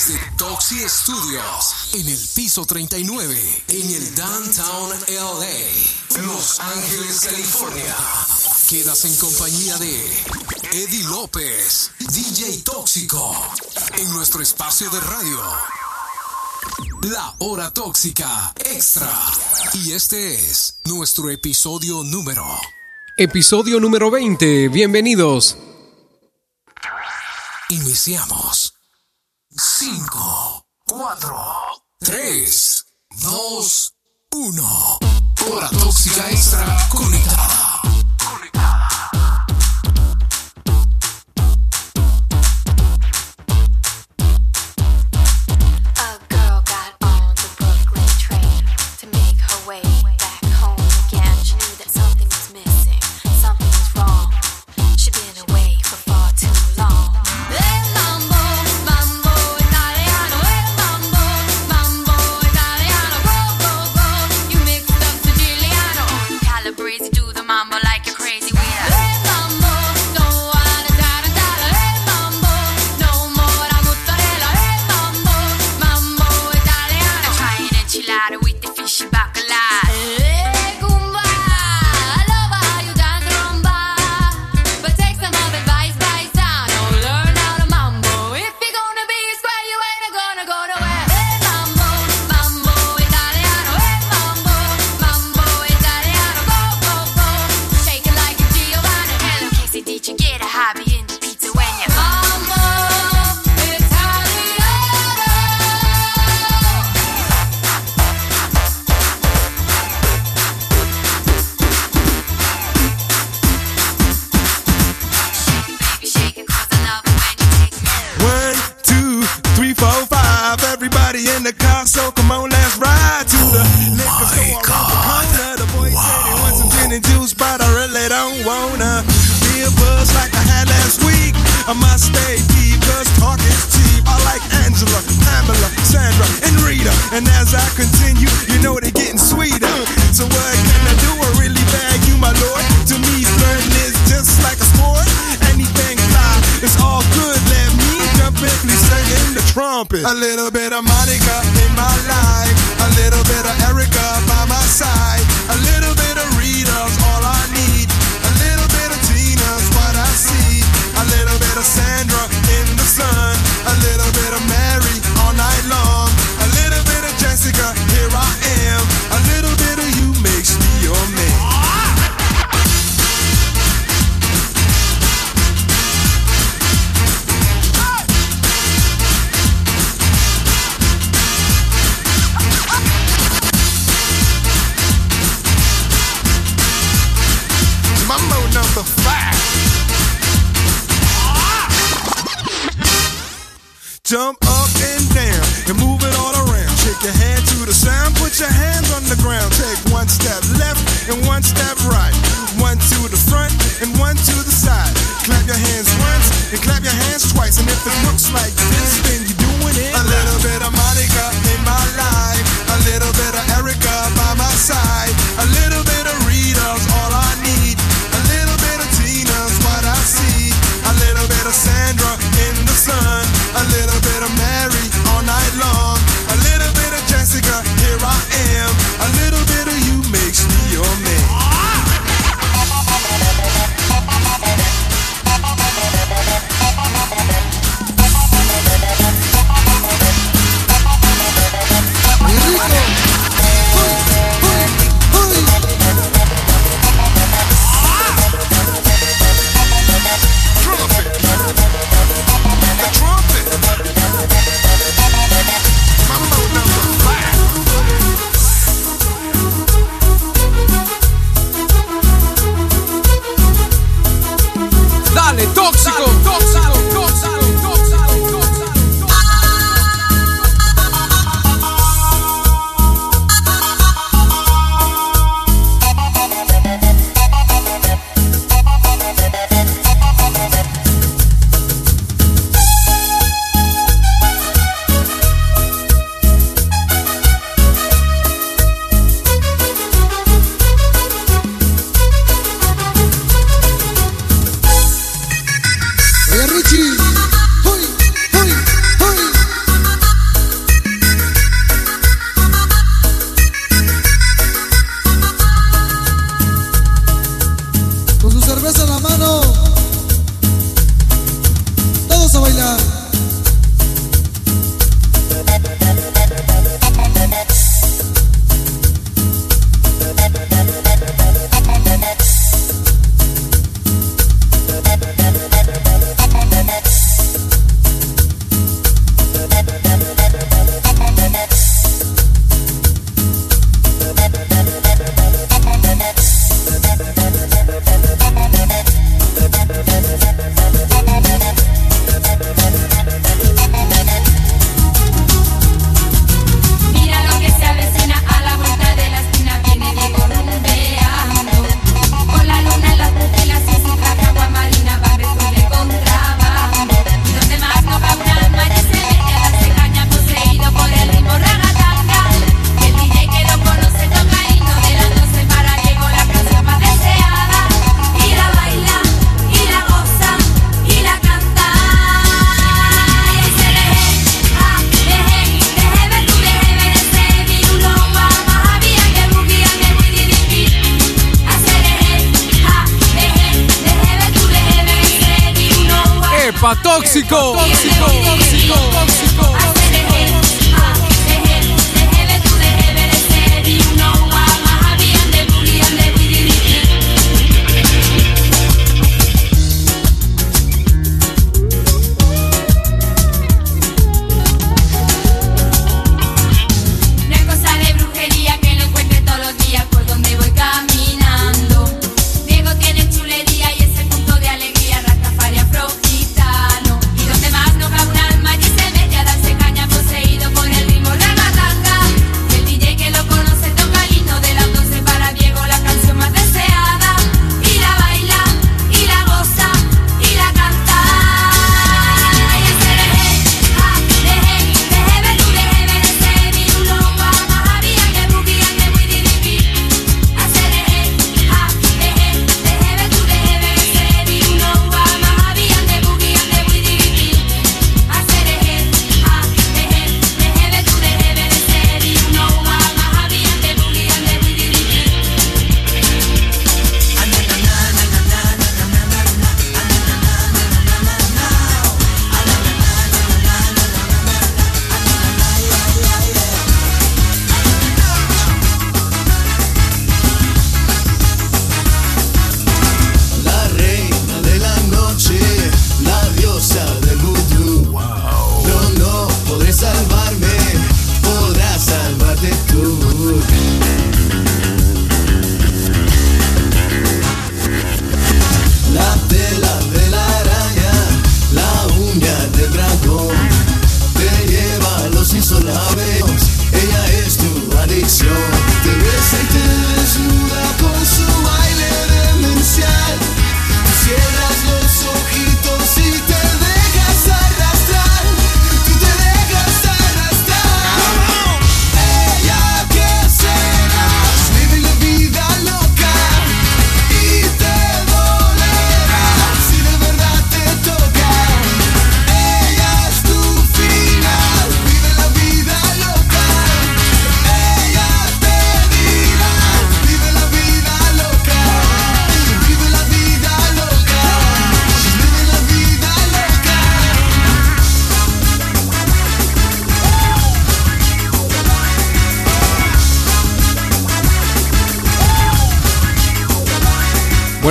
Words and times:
desde 0.00 0.18
Toxi 0.38 0.78
Studios, 0.88 1.74
en 1.92 2.08
el 2.08 2.28
piso 2.34 2.64
39, 2.64 3.64
en 3.68 3.90
el 3.90 4.14
Downtown 4.14 4.90
LA, 5.08 6.22
Los 6.22 6.58
Ángeles, 6.58 7.20
California. 7.20 7.94
Quedas 8.70 9.04
en 9.04 9.14
compañía 9.16 9.76
de 9.76 10.24
Eddie 10.72 11.04
López, 11.04 11.90
DJ 11.98 12.62
Tóxico, 12.62 13.36
en 13.98 14.10
nuestro 14.14 14.42
espacio 14.42 14.88
de 14.88 15.00
radio. 15.00 15.38
La 17.02 17.34
hora 17.40 17.70
tóxica 17.70 18.54
extra. 18.56 19.12
Y 19.74 19.92
este 19.92 20.34
es 20.34 20.80
nuestro 20.84 21.28
episodio 21.28 22.02
número. 22.04 22.46
Episodio 23.18 23.78
número 23.78 24.10
20. 24.10 24.68
Bienvenidos. 24.68 25.58
Iniciamos. 27.68 28.79
5, 29.56 30.64
4, 30.88 31.82
3, 32.04 32.84
2, 33.20 33.92
1. 34.32 34.98
Hora 35.42 35.68
tóxica 35.70 36.30
extra 36.30 36.64
conectada. 36.88 37.69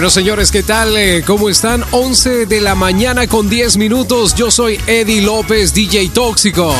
Señores, 0.10 0.52
¿qué 0.52 0.64
tal? 0.64 0.98
Eh, 0.98 1.24
¿Cómo 1.26 1.50
están? 1.50 1.86
11 1.92 2.48
de 2.48 2.62
la 2.62 2.74
mañana 2.74 3.28
con 3.28 3.48
10 3.48 3.78
minutos. 3.78 4.34
Yo 4.34 4.50
soy 4.50 4.80
Eddie 4.88 5.22
López, 5.22 5.72
DJ 5.72 6.10
Tóxico. 6.10 6.74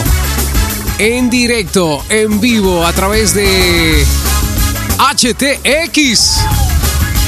En 0.98 1.30
directo, 1.30 2.04
en 2.10 2.40
vivo, 2.42 2.84
a 2.88 2.92
través 2.92 3.36
de 3.36 4.04
HTX. 4.98 6.38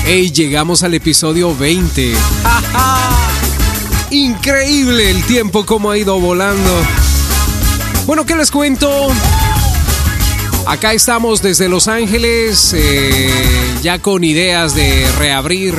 Ey, 0.07 0.31
llegamos 0.31 0.81
al 0.81 0.95
episodio 0.95 1.55
20. 1.55 2.15
¡Ja, 2.43 2.61
ja! 2.73 4.07
Increíble 4.09 5.11
el 5.11 5.23
tiempo 5.25 5.67
como 5.67 5.91
ha 5.91 5.99
ido 5.99 6.19
volando. 6.19 6.71
Bueno, 8.07 8.25
¿qué 8.25 8.35
les 8.35 8.49
cuento? 8.49 9.09
Acá 10.65 10.93
estamos 10.93 11.43
desde 11.43 11.69
Los 11.69 11.87
Ángeles, 11.87 12.73
eh, 12.75 13.29
ya 13.81 13.99
con 13.99 14.23
ideas 14.23 14.75
de 14.75 15.09
reabrir. 15.17 15.75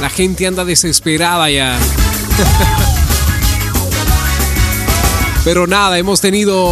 La 0.00 0.08
gente 0.08 0.46
anda 0.46 0.64
desesperada 0.64 1.50
ya. 1.50 1.76
Pero 5.44 5.66
nada, 5.66 5.98
hemos 5.98 6.20
tenido 6.20 6.68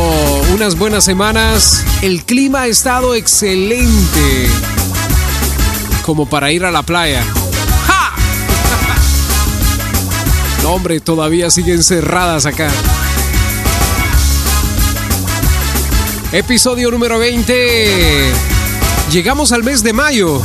unas 0.53 0.79
buenas 0.79 1.05
semanas. 1.05 1.85
El 2.03 2.25
clima 2.25 2.63
ha 2.63 2.67
estado 2.69 3.15
excelente. 3.15 4.49
Como 6.05 6.27
para 6.27 6.53
ir 6.53 6.65
a 6.65 6.71
la 6.71 6.83
playa. 6.83 7.25
¡Ja! 7.87 8.13
No, 10.63 10.71
hombre, 10.71 11.01
todavía 11.01 11.51
siguen 11.51 11.83
cerradas 11.83 12.47
acá. 12.47 12.69
Episodio 16.33 16.91
número 16.91 17.19
20. 17.19 18.58
Llegamos 19.11 19.53
al 19.53 19.65
mes 19.65 19.83
de 19.83 19.95
mayo. 19.95 20.43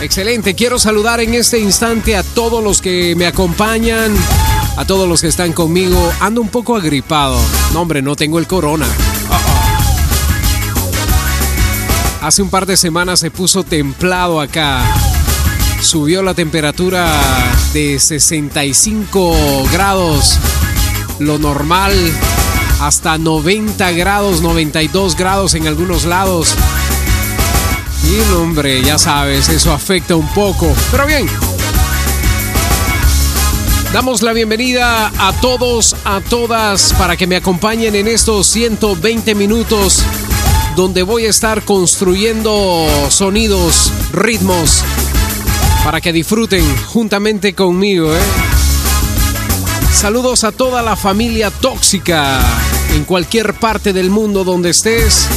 Excelente, 0.00 0.56
quiero 0.56 0.80
saludar 0.80 1.20
en 1.20 1.34
este 1.34 1.60
instante 1.60 2.16
a 2.16 2.24
todos 2.24 2.62
los 2.62 2.82
que 2.82 3.14
me 3.16 3.24
acompañan, 3.26 4.12
a 4.76 4.84
todos 4.84 5.08
los 5.08 5.20
que 5.20 5.28
están 5.28 5.52
conmigo. 5.52 6.12
Ando 6.18 6.40
un 6.40 6.48
poco 6.48 6.74
agripado. 6.74 7.38
No, 7.72 7.82
hombre, 7.82 8.02
no 8.02 8.16
tengo 8.16 8.40
el 8.40 8.48
corona. 8.48 8.86
Hace 12.20 12.42
un 12.42 12.50
par 12.50 12.66
de 12.66 12.76
semanas 12.76 13.20
se 13.20 13.30
puso 13.30 13.62
templado 13.62 14.40
acá. 14.40 14.82
Subió 15.80 16.24
la 16.24 16.34
temperatura 16.34 17.06
de 17.72 18.00
65 18.00 19.68
grados, 19.70 20.36
lo 21.20 21.38
normal, 21.38 21.94
hasta 22.80 23.18
90 23.18 23.92
grados, 23.92 24.40
92 24.40 25.16
grados 25.16 25.54
en 25.54 25.66
algunos 25.66 26.04
lados. 26.04 26.54
Y 28.04 28.32
hombre, 28.32 28.82
ya 28.82 28.98
sabes, 28.98 29.48
eso 29.48 29.72
afecta 29.72 30.14
un 30.14 30.28
poco. 30.28 30.72
Pero 30.90 31.06
bien. 31.06 31.26
Damos 33.92 34.22
la 34.22 34.32
bienvenida 34.32 35.10
a 35.16 35.32
todos, 35.40 35.96
a 36.04 36.20
todas, 36.20 36.92
para 36.98 37.16
que 37.16 37.26
me 37.26 37.36
acompañen 37.36 37.94
en 37.94 38.08
estos 38.08 38.46
120 38.48 39.34
minutos 39.34 40.04
donde 40.76 41.02
voy 41.02 41.24
a 41.24 41.30
estar 41.30 41.62
construyendo 41.62 42.86
sonidos, 43.08 43.90
ritmos, 44.12 44.84
para 45.82 46.02
que 46.02 46.12
disfruten 46.12 46.62
juntamente 46.88 47.54
conmigo. 47.54 48.14
¿eh? 48.14 48.20
Saludos 49.90 50.44
a 50.44 50.52
toda 50.52 50.82
la 50.82 50.94
familia 50.94 51.50
tóxica 51.50 52.38
en 52.90 53.04
cualquier 53.04 53.54
parte 53.54 53.92
del 53.92 54.10
mundo 54.10 54.44
donde 54.44 54.70
estés. 54.70 55.28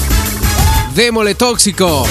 Démosle 0.96 1.36
tóxico. 1.36 2.06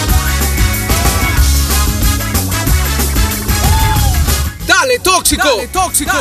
Dale 4.67 4.99
tóxico. 5.01 5.49
Dale 5.49 5.69
tóxico. 5.69 6.13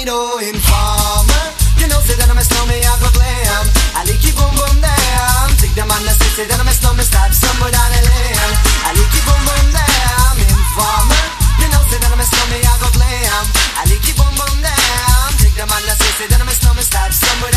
no. 0.00 0.40
You 1.76 1.86
know, 1.88 2.00
say 2.00 2.16
that 2.16 2.28
I'm 2.30 2.38
a 2.38 2.44
snowman, 2.44 2.80
I 2.80 2.92
go 2.96 3.12
glam. 3.12 3.64
I 3.92 4.08
like 4.08 4.24
you 4.24 4.32
boom 4.32 4.48
boom 4.56 4.80
damn. 4.80 5.50
Take 5.60 5.76
them 5.76 5.92
on 5.92 6.00
the 6.08 6.12
say 6.32 6.48
that 6.48 6.56
I'm 6.56 6.68
a 6.68 6.72
snowman, 6.72 7.04
stop 7.04 7.28
somewhere 7.36 7.68
down 7.68 7.90
the 7.92 8.00
lane. 8.08 8.52
I 8.88 8.96
like 8.96 9.12
you 9.12 9.22
boom 9.28 9.42
boom 9.44 9.66
damn. 9.76 10.36
Informer. 10.48 11.24
You 11.60 11.68
know, 11.68 11.82
say 11.92 12.00
that 12.00 12.08
I'm 12.08 12.22
a 12.22 12.26
snowman, 12.26 12.64
I 12.64 12.74
go 12.80 12.88
glam. 12.96 13.44
I 13.76 13.82
like 13.84 14.04
you 14.08 14.14
boom 14.16 14.32
boom 14.32 14.56
damn. 14.64 15.30
Take 15.42 15.56
them 15.60 15.68
a 15.68 16.54
snowman, 16.56 17.51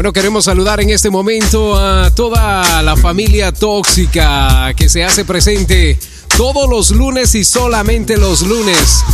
Bueno, 0.00 0.14
queremos 0.14 0.46
saludar 0.46 0.80
en 0.80 0.88
este 0.88 1.10
momento 1.10 1.76
a 1.76 2.10
toda 2.10 2.82
la 2.82 2.96
familia 2.96 3.52
tóxica 3.52 4.72
que 4.74 4.88
se 4.88 5.04
hace 5.04 5.26
presente 5.26 5.98
todos 6.38 6.70
los 6.70 6.90
lunes 6.90 7.34
y 7.34 7.44
solamente 7.44 8.16
los 8.16 8.40
lunes. 8.40 9.04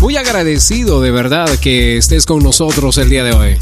Muy 0.00 0.16
agradecido 0.16 1.00
de 1.00 1.12
verdad 1.12 1.48
que 1.60 1.96
estés 1.96 2.26
con 2.26 2.42
nosotros 2.42 2.98
el 2.98 3.08
día 3.08 3.22
de 3.22 3.36
hoy. 3.36 3.58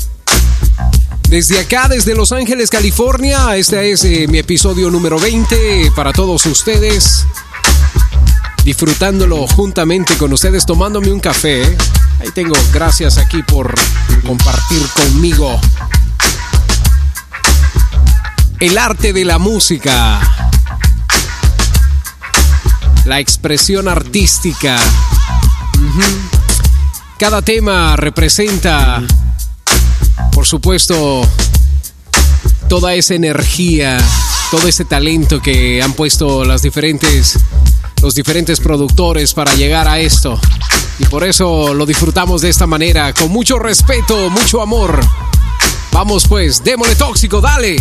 Desde 1.28 1.60
acá, 1.60 1.86
desde 1.86 2.14
Los 2.14 2.32
Ángeles, 2.32 2.70
California, 2.70 3.54
este 3.58 3.92
es 3.92 4.02
eh, 4.04 4.26
mi 4.26 4.38
episodio 4.38 4.90
número 4.90 5.18
20 5.18 5.92
para 5.94 6.14
todos 6.14 6.46
ustedes. 6.46 7.26
Disfrutándolo 8.64 9.46
juntamente 9.48 10.16
con 10.16 10.32
ustedes, 10.32 10.64
tomándome 10.64 11.12
un 11.12 11.20
café. 11.20 11.62
Ahí 12.20 12.30
tengo, 12.34 12.56
gracias 12.72 13.18
aquí 13.18 13.42
por 13.42 13.74
compartir 14.24 14.80
conmigo 14.96 15.60
el 18.64 18.78
arte 18.78 19.12
de 19.12 19.26
la 19.26 19.38
música, 19.38 20.18
la 23.04 23.20
expresión 23.20 23.88
artística. 23.88 24.78
Cada 27.18 27.42
tema 27.42 27.94
representa, 27.96 29.02
por 30.32 30.46
supuesto, 30.46 31.28
toda 32.66 32.94
esa 32.94 33.12
energía, 33.12 33.98
todo 34.50 34.66
ese 34.66 34.86
talento 34.86 35.42
que 35.42 35.82
han 35.82 35.92
puesto 35.92 36.42
las 36.46 36.62
diferentes, 36.62 37.38
los 38.00 38.14
diferentes 38.14 38.60
productores 38.60 39.34
para 39.34 39.54
llegar 39.56 39.86
a 39.88 39.98
esto. 39.98 40.40
Y 40.98 41.04
por 41.04 41.22
eso 41.24 41.74
lo 41.74 41.84
disfrutamos 41.84 42.40
de 42.40 42.48
esta 42.48 42.66
manera, 42.66 43.12
con 43.12 43.30
mucho 43.30 43.58
respeto, 43.58 44.30
mucho 44.30 44.62
amor. 44.62 45.00
Vamos 45.92 46.26
pues, 46.26 46.64
démosle 46.64 46.96
tóxico, 46.96 47.42
dale. 47.42 47.76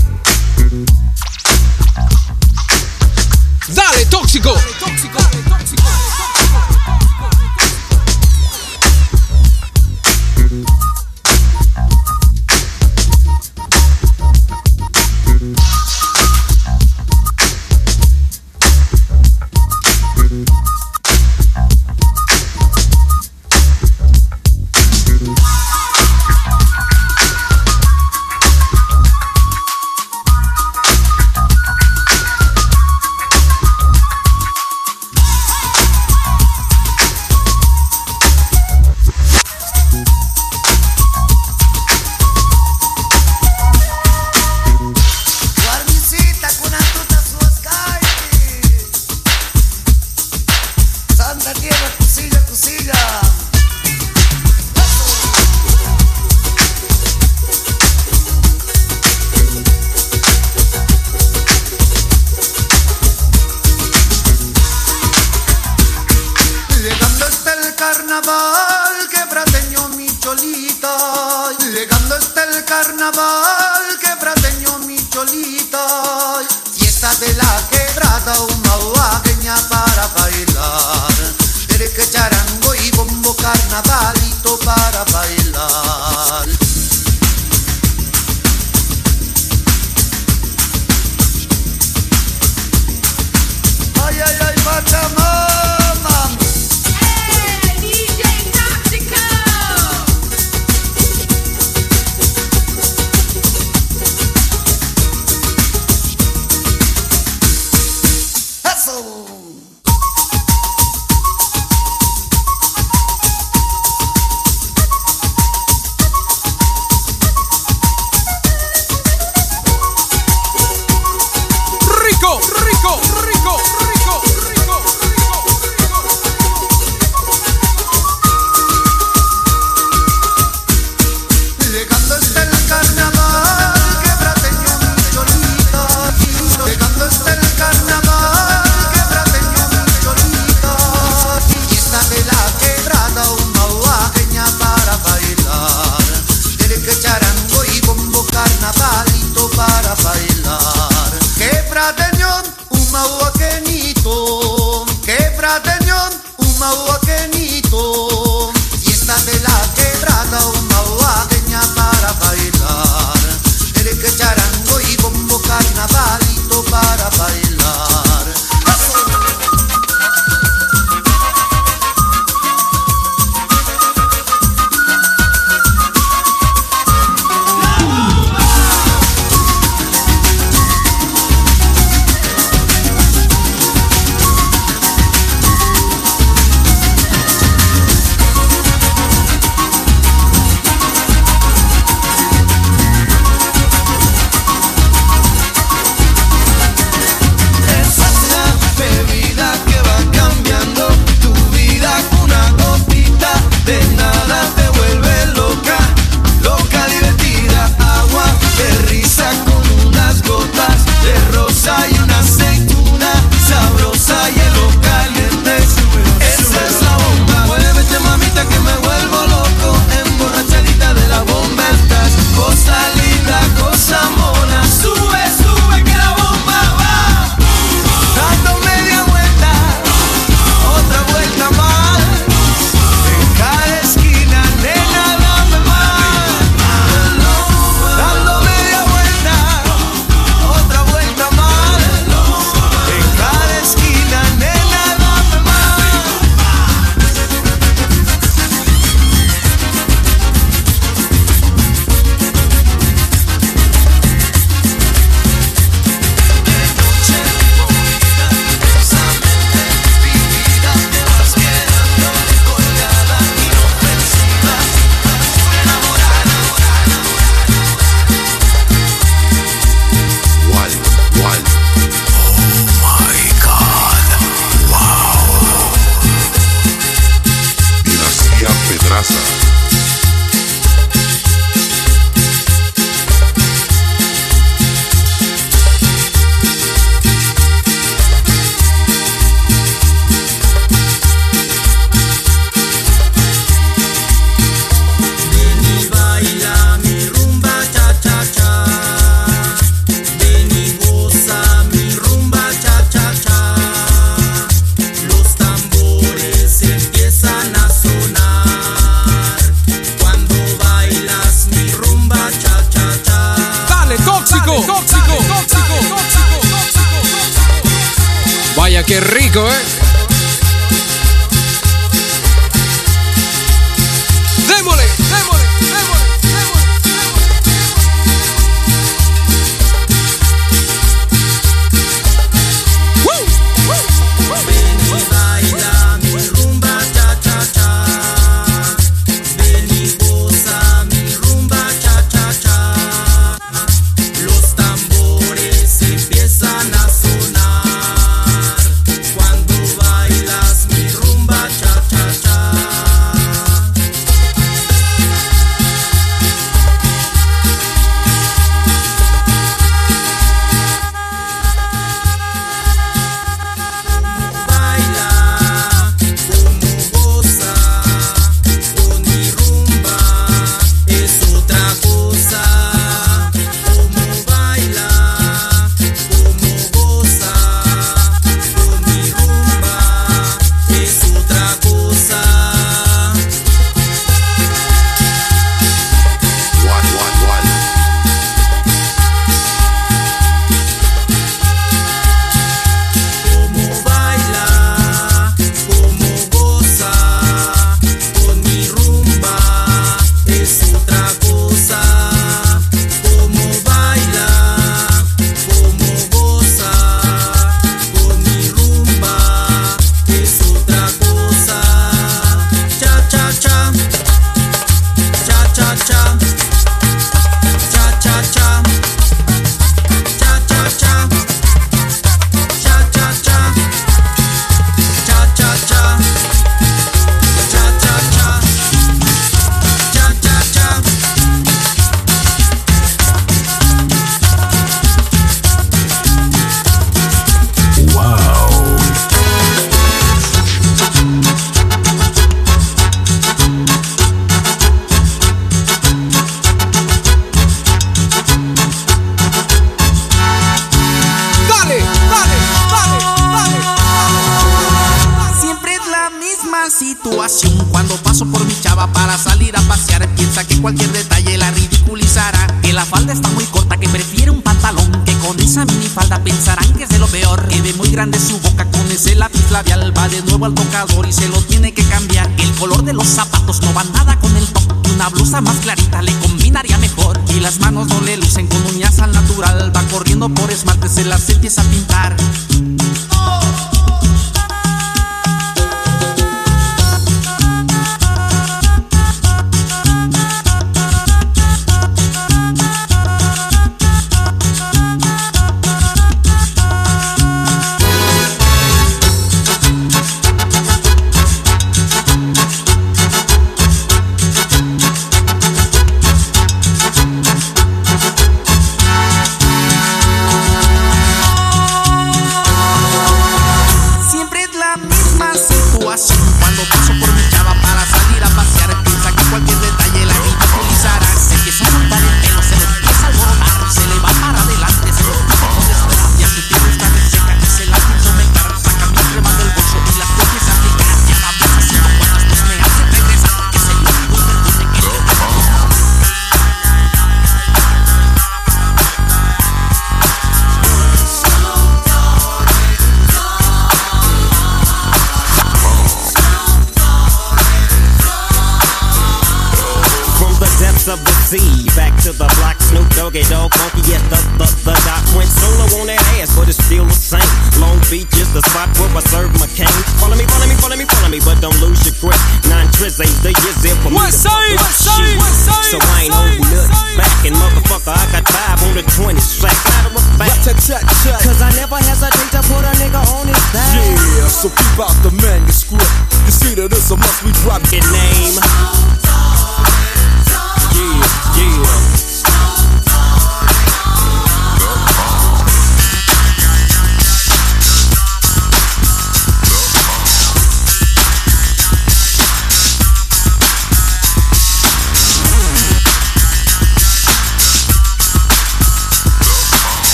Dale, 3.70 4.06
tóxico. 4.06 4.50
Guarnicita 4.50 5.43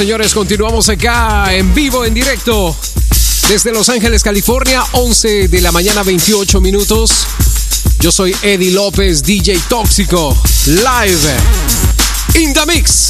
señores, 0.00 0.32
continuamos 0.32 0.88
acá 0.88 1.52
en 1.52 1.74
vivo, 1.74 2.06
en 2.06 2.14
directo. 2.14 2.74
Desde 3.50 3.70
Los 3.70 3.90
Ángeles, 3.90 4.22
California, 4.22 4.82
11 4.92 5.48
de 5.48 5.60
la 5.60 5.72
mañana, 5.72 6.02
28 6.02 6.58
minutos. 6.62 7.26
Yo 7.98 8.10
soy 8.10 8.34
Eddie 8.40 8.70
López, 8.70 9.22
DJ 9.22 9.58
Tóxico, 9.68 10.34
live 10.64 11.36
in 12.34 12.54
the 12.54 12.64
mix. 12.64 13.09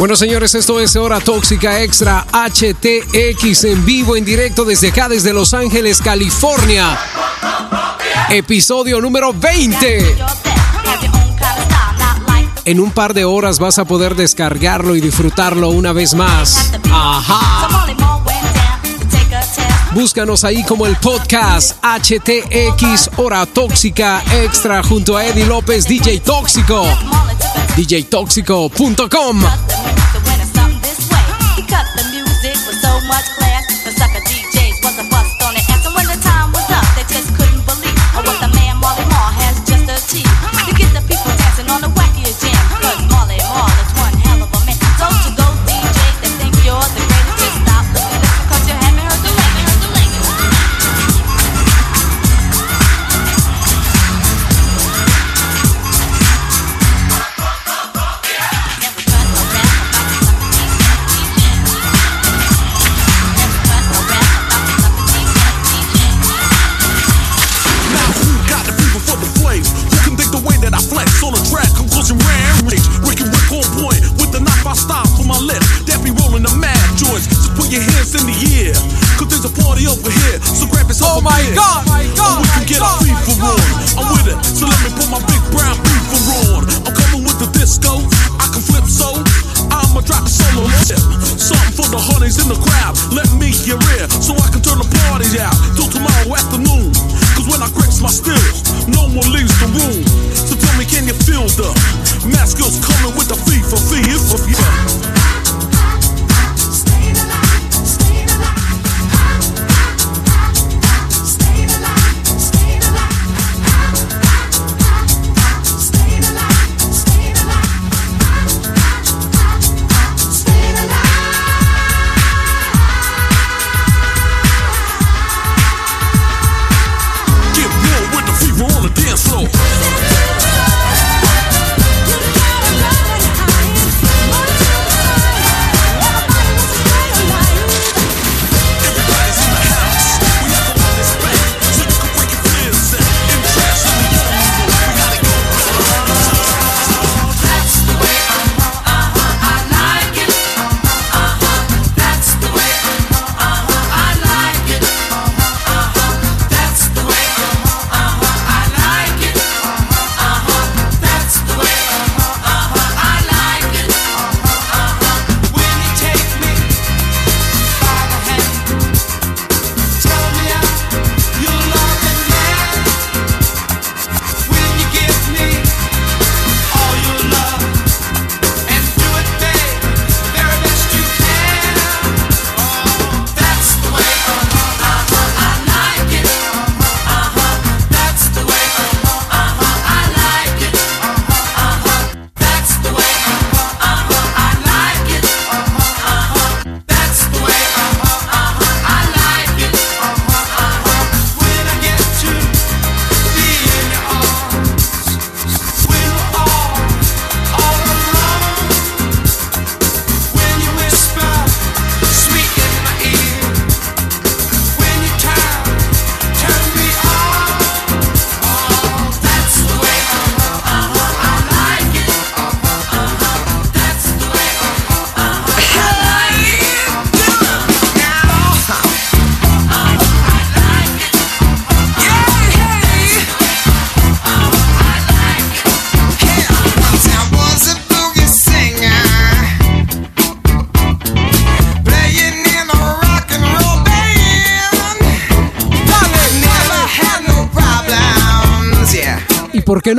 Bueno, 0.00 0.16
señores, 0.16 0.54
esto 0.54 0.80
es 0.80 0.96
Hora 0.96 1.20
Tóxica 1.20 1.82
Extra 1.82 2.24
HTX 2.32 3.64
en 3.64 3.84
vivo, 3.84 4.16
en 4.16 4.24
directo 4.24 4.64
desde 4.64 4.88
acá, 4.88 5.10
desde 5.10 5.34
Los 5.34 5.52
Ángeles, 5.52 6.00
California. 6.00 6.98
Episodio 8.30 9.02
número 9.02 9.34
20. 9.34 10.16
En 12.64 12.80
un 12.80 12.92
par 12.92 13.12
de 13.12 13.26
horas 13.26 13.58
vas 13.58 13.78
a 13.78 13.84
poder 13.84 14.14
descargarlo 14.14 14.96
y 14.96 15.02
disfrutarlo 15.02 15.68
una 15.68 15.92
vez 15.92 16.14
más. 16.14 16.72
Ajá. 16.90 17.86
Búscanos 19.92 20.44
ahí 20.44 20.64
como 20.64 20.86
el 20.86 20.96
podcast 20.96 21.76
HTX 21.84 23.10
Hora 23.18 23.44
Tóxica 23.44 24.22
Extra 24.32 24.82
junto 24.82 25.18
a 25.18 25.26
Eddie 25.26 25.44
López, 25.44 25.84
DJ 25.84 26.20
Tóxico. 26.20 26.86
DJTóxico.com. 27.76 29.44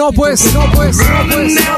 no, 0.02 0.12
pues. 0.12 0.52
No, 0.56 0.66
pues. 0.74 0.98
No, 0.98 1.30
pues. 1.32 1.71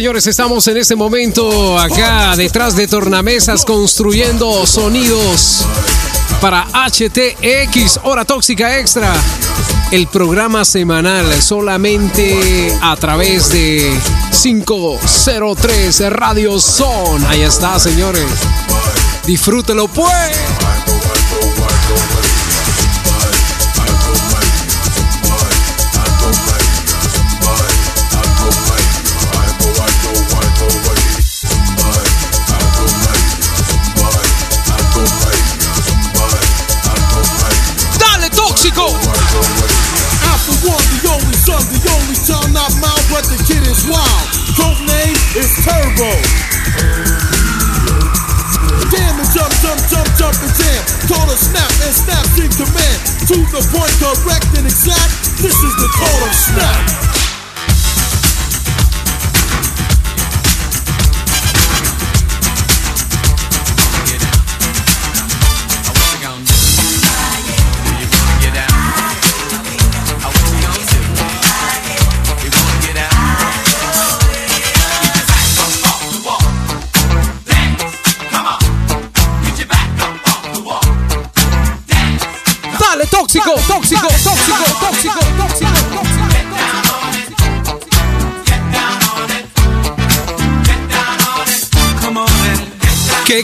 señores, 0.00 0.26
estamos 0.26 0.66
en 0.66 0.78
este 0.78 0.96
momento 0.96 1.78
acá 1.78 2.34
detrás 2.34 2.74
de 2.74 2.88
tornamesas 2.88 3.66
construyendo 3.66 4.66
sonidos 4.66 5.66
para 6.40 6.66
HTX, 6.72 8.00
Hora 8.04 8.24
Tóxica 8.24 8.78
Extra, 8.78 9.12
el 9.90 10.06
programa 10.06 10.64
semanal 10.64 11.42
solamente 11.42 12.74
a 12.80 12.96
través 12.96 13.50
de 13.50 13.94
503 14.42 16.10
Radio 16.10 16.58
Zone. 16.58 17.26
Ahí 17.28 17.42
está, 17.42 17.78
señores. 17.78 18.24
Disfrútelo 19.26 19.86
pues. 19.86 20.79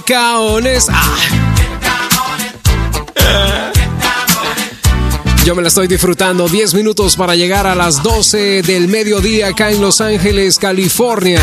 Quetaones. 0.06 0.86
Ah. 0.88 1.16
Yo 5.44 5.54
me 5.54 5.62
la 5.62 5.68
estoy 5.68 5.88
disfrutando. 5.88 6.48
10 6.48 6.74
minutos 6.74 7.16
para 7.16 7.34
llegar 7.34 7.66
a 7.66 7.74
las 7.74 8.02
12 8.04 8.62
del 8.62 8.86
mediodía 8.86 9.48
acá 9.48 9.70
en 9.70 9.80
Los 9.80 10.00
Ángeles, 10.00 10.58
California. 10.58 11.40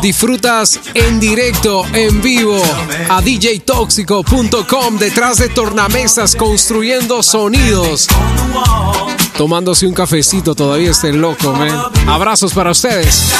Disfrutas 0.00 0.78
en 0.94 1.18
directo, 1.18 1.84
en 1.92 2.22
vivo, 2.22 2.62
a 3.08 3.20
djtóxico.com 3.20 4.98
detrás 4.98 5.38
de 5.38 5.48
tornamesas 5.48 6.36
construyendo 6.36 7.22
sonidos. 7.22 8.06
Tomándose 9.36 9.86
un 9.86 9.94
cafecito, 9.94 10.54
todavía 10.54 10.92
estén 10.92 11.20
loco, 11.20 11.52
man. 11.52 11.76
Abrazos 12.06 12.52
para 12.52 12.70
ustedes. 12.70 13.32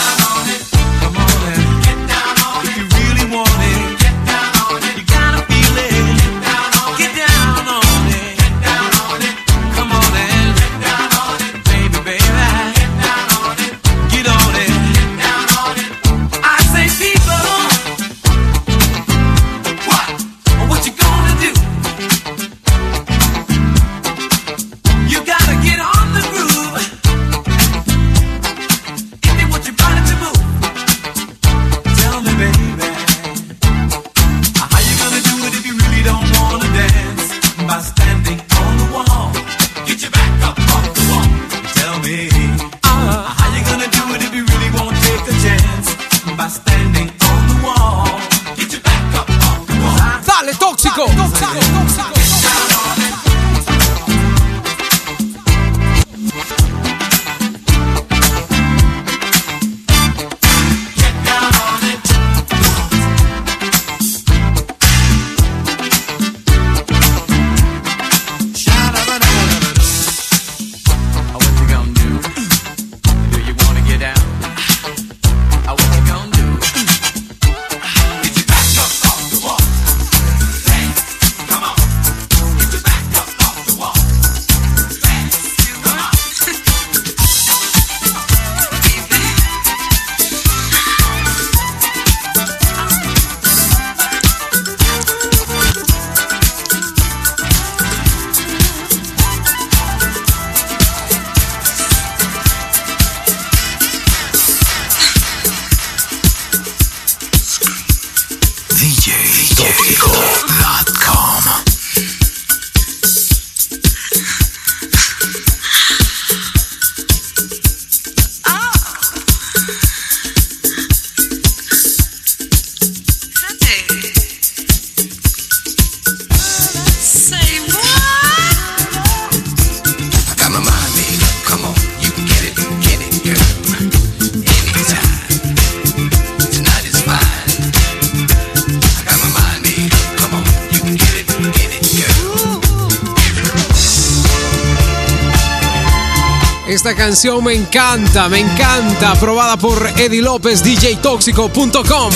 Encanta, 148.10 148.28
me 148.28 148.40
encanta. 148.40 149.12
Aprobada 149.12 149.56
por 149.56 149.86
Eddie 149.96 150.20
López, 150.20 150.64
DJTóxico.com. 150.64 152.10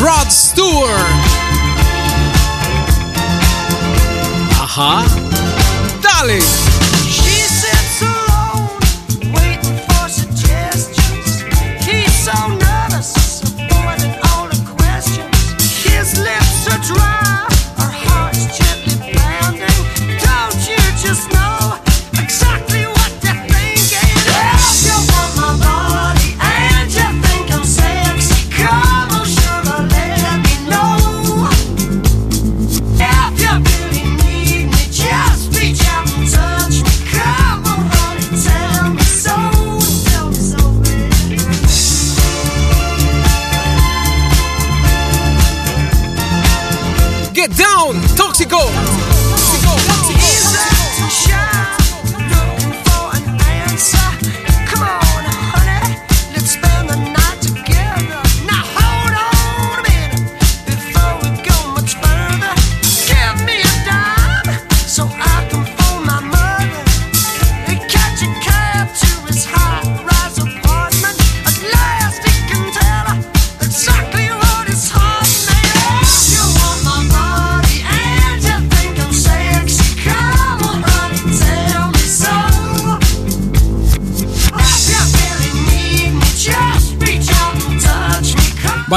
Rod 0.00 0.30
Stewart. 0.30 0.90
Ajá. 4.60 5.04
Dale. 6.02 6.65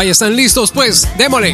Están 0.08 0.36
listos, 0.36 0.72
pues. 0.72 1.08
Démosle. 1.18 1.54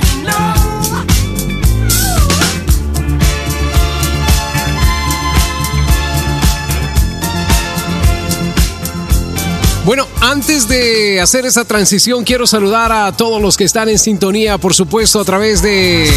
Bueno, 9.85 10.07
antes 10.19 10.67
de 10.67 11.21
hacer 11.21 11.45
esa 11.45 11.63
transición, 11.63 12.23
quiero 12.23 12.47
saludar 12.47 12.91
a 12.91 13.11
todos 13.11 13.39
los 13.39 13.55
que 13.55 13.63
están 13.63 13.87
en 13.87 13.99
sintonía, 13.99 14.57
por 14.57 14.73
supuesto, 14.73 15.21
a 15.21 15.25
través 15.25 15.61
de 15.61 16.11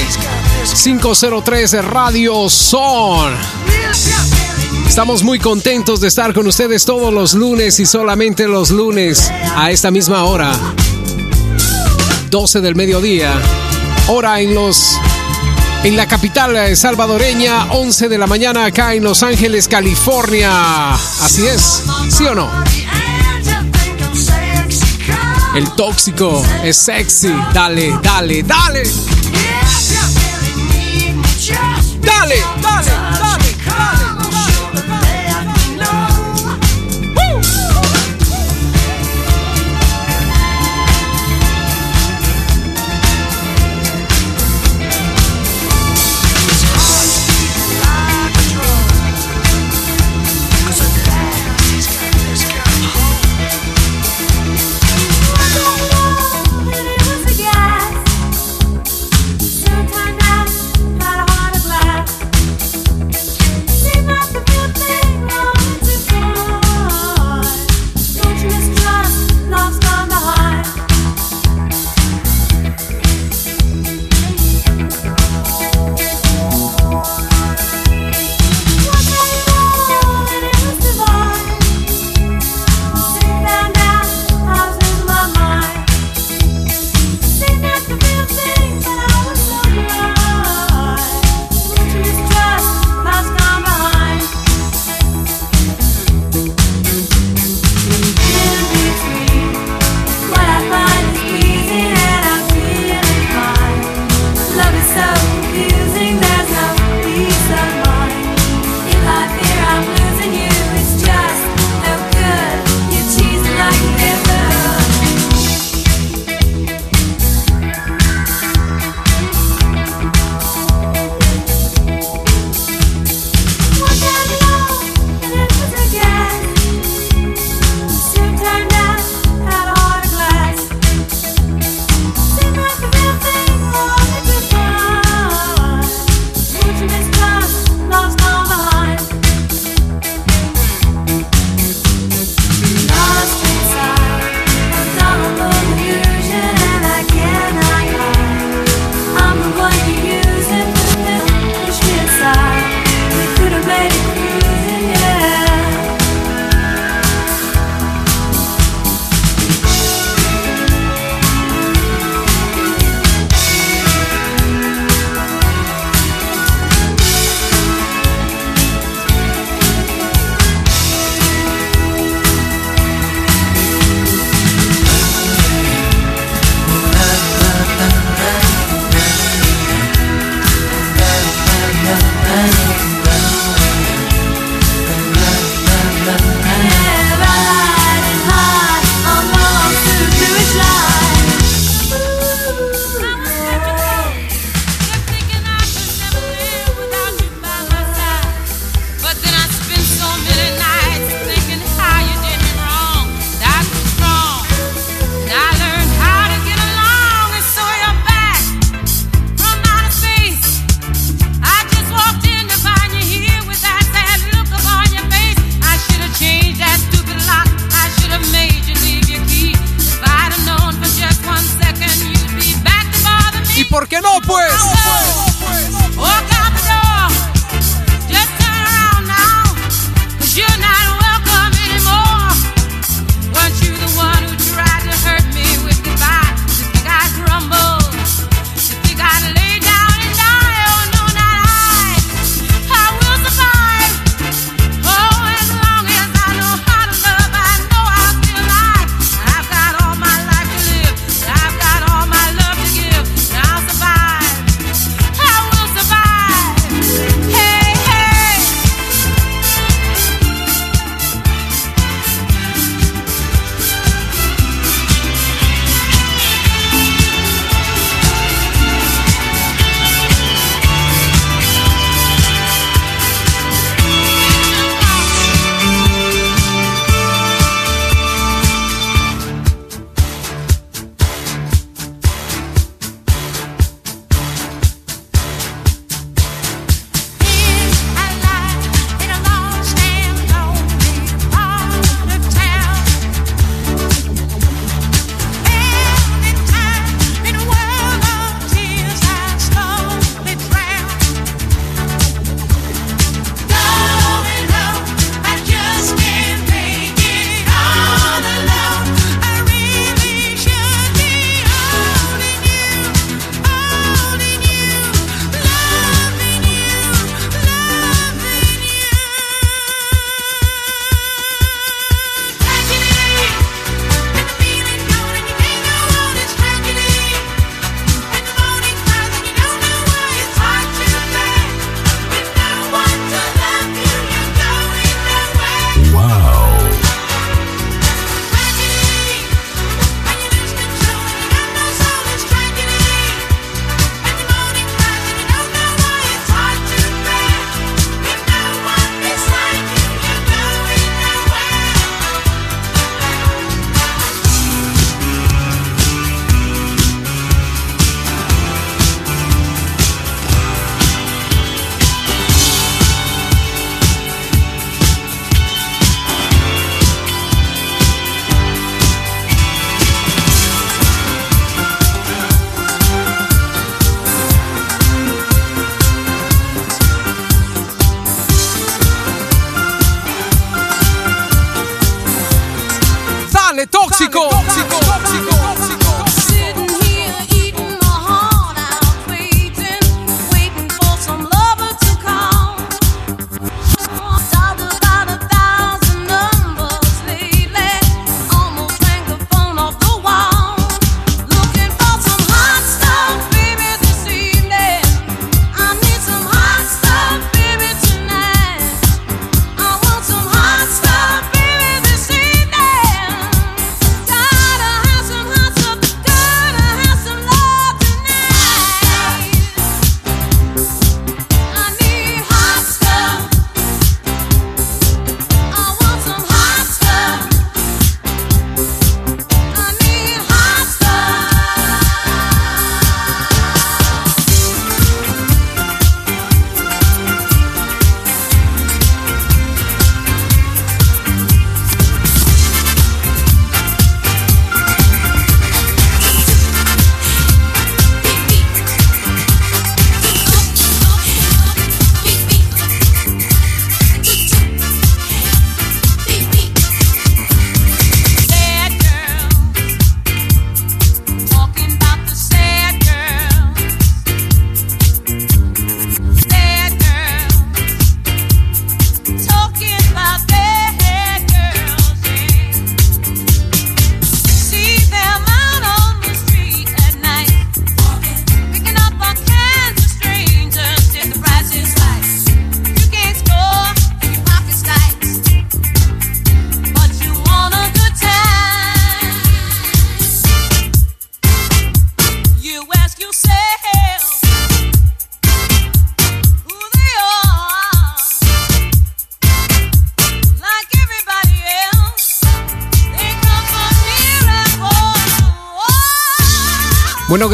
503 0.83 1.85
Radio 1.85 2.49
Son. 2.49 3.35
Estamos 4.87 5.23
muy 5.23 5.39
contentos 5.39 6.01
de 6.01 6.09
estar 6.09 6.33
con 6.33 6.47
ustedes 6.47 6.85
todos 6.87 7.13
los 7.13 7.35
lunes 7.35 7.79
y 7.79 7.87
solamente 7.87 8.49
los 8.49 8.71
lunes 8.71 9.31
a 9.55 9.71
esta 9.71 9.91
misma 9.91 10.25
hora. 10.25 10.51
12 12.31 12.61
del 12.61 12.75
mediodía. 12.75 13.33
Hora 14.09 14.41
en 14.41 14.55
los 14.55 14.99
en 15.85 15.97
la 15.97 16.07
capital 16.07 16.57
eh, 16.57 16.77
salvadoreña, 16.77 17.67
11 17.71 18.09
de 18.09 18.19
la 18.19 18.27
mañana 18.27 18.65
acá 18.65 18.95
en 18.95 19.05
Los 19.05 19.23
Ángeles, 19.23 19.69
California. 19.69 20.93
Así 20.95 21.47
es, 21.47 21.83
¿sí 22.09 22.25
o 22.25 22.35
no? 22.35 22.51
El 25.55 25.71
tóxico 25.73 26.43
es 26.63 26.77
sexy. 26.77 27.33
Dale, 27.53 27.93
dale, 28.03 28.43
dale. 28.43 28.83
Dale, 32.03 32.37
dale, 32.63 32.91
dale, 33.21 33.48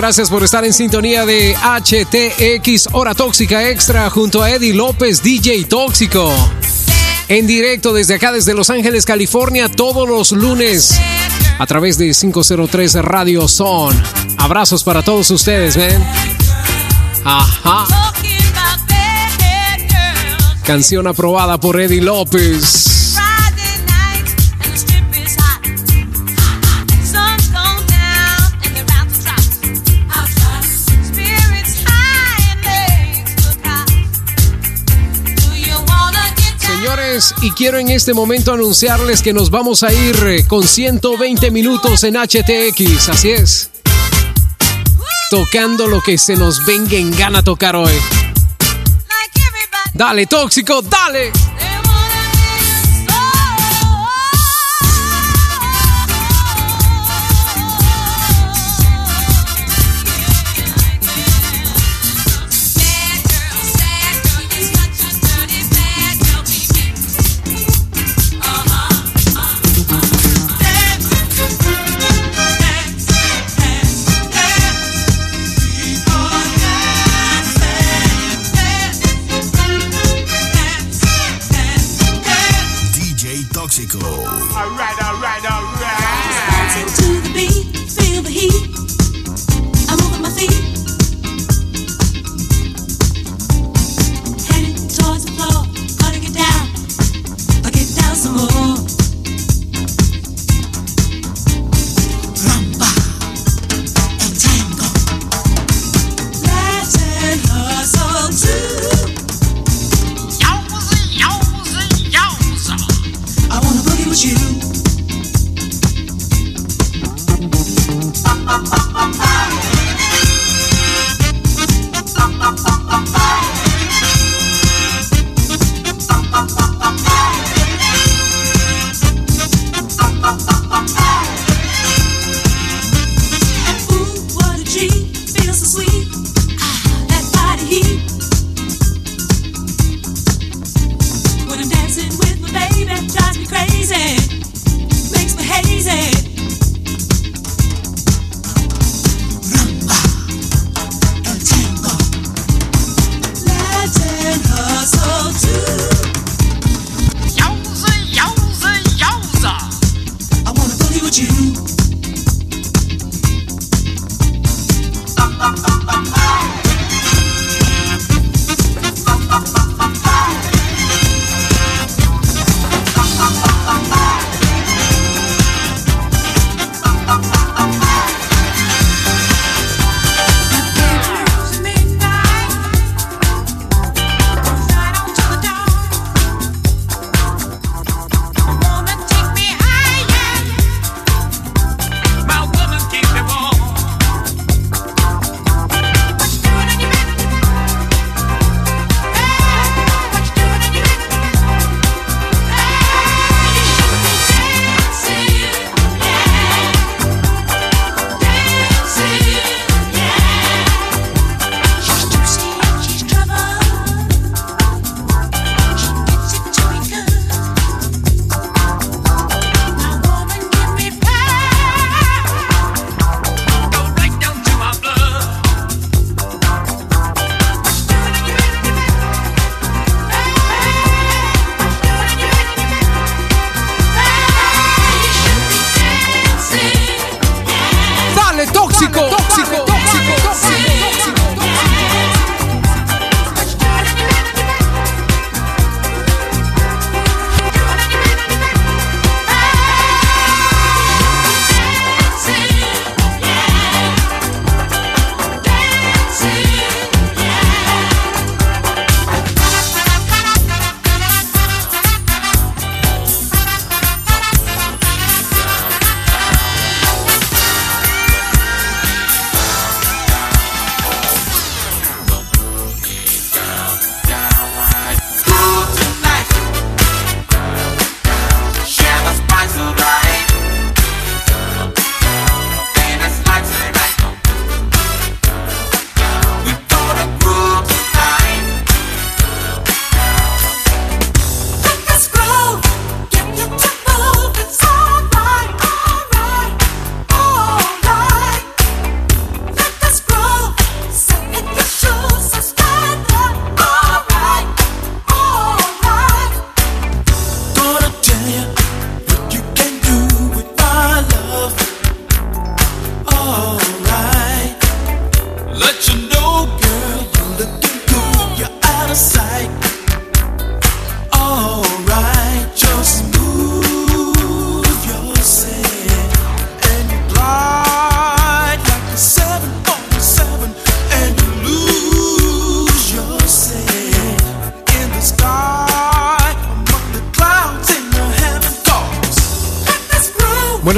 gracias 0.05 0.29
por 0.29 0.45
estar 0.45 0.67
en 0.67 0.75
sintonía 0.75 1.25
de 1.25 1.57
HTX 1.57 2.91
Hora 2.93 3.15
Tóxica 3.15 3.71
Extra 3.71 4.11
junto 4.11 4.43
a 4.43 4.51
Eddie 4.51 4.75
López, 4.75 5.23
DJ 5.23 5.65
Tóxico. 5.65 6.31
En 7.29 7.47
directo 7.47 7.95
desde 7.95 8.17
acá, 8.17 8.31
desde 8.31 8.53
Los 8.53 8.69
Ángeles, 8.69 9.07
California, 9.07 9.71
todos 9.71 10.07
los 10.07 10.33
lunes 10.33 11.01
a 11.59 11.67
través 11.67 11.97
de 11.97 12.13
503 12.13 12.97
Radio 12.97 13.49
Son. 13.49 13.99
Abrazos 14.37 14.85
para 14.85 15.01
todos 15.01 15.31
ustedes, 15.31 15.75
ven. 15.75 16.05
Ajá. 17.25 17.87
Canción 20.65 21.07
aprobada 21.07 21.59
por 21.59 21.81
Eddie 21.81 22.03
López. 22.03 22.94
y 37.45 37.51
quiero 37.51 37.79
en 37.79 37.91
este 37.91 38.15
momento 38.15 38.55
anunciarles 38.55 39.21
que 39.21 39.35
nos 39.35 39.51
vamos 39.51 39.83
a 39.83 39.93
ir 39.93 40.17
eh, 40.25 40.47
con 40.47 40.67
120 40.67 41.51
minutos 41.51 42.03
en 42.05 42.15
HTX, 42.15 43.11
así 43.11 43.33
es. 43.33 43.71
Tocando 45.29 45.87
lo 45.87 46.01
que 46.01 46.17
se 46.17 46.37
nos 46.37 46.65
venga 46.65 46.97
en 46.97 47.15
gana 47.15 47.43
tocar 47.43 47.77
hoy. 47.77 47.93
Dale, 49.93 50.27
tóxico, 50.27 50.81
dale. 50.81 51.33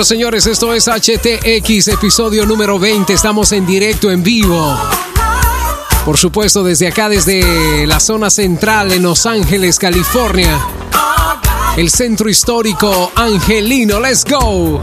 Señores, 0.06 0.46
esto 0.46 0.72
es 0.72 0.86
HTX, 0.86 1.88
episodio 1.88 2.46
número 2.46 2.78
20. 2.78 3.12
Estamos 3.12 3.50
en 3.50 3.66
directo, 3.66 4.08
en 4.08 4.22
vivo. 4.22 4.78
Por 6.04 6.16
supuesto, 6.16 6.62
desde 6.62 6.86
acá, 6.86 7.08
desde 7.08 7.88
la 7.88 7.98
zona 7.98 8.30
central 8.30 8.92
en 8.92 9.02
Los 9.02 9.26
Ángeles, 9.26 9.80
California. 9.80 10.60
El 11.76 11.90
centro 11.90 12.28
histórico 12.28 13.10
angelino. 13.16 13.98
Let's 13.98 14.24
go. 14.24 14.80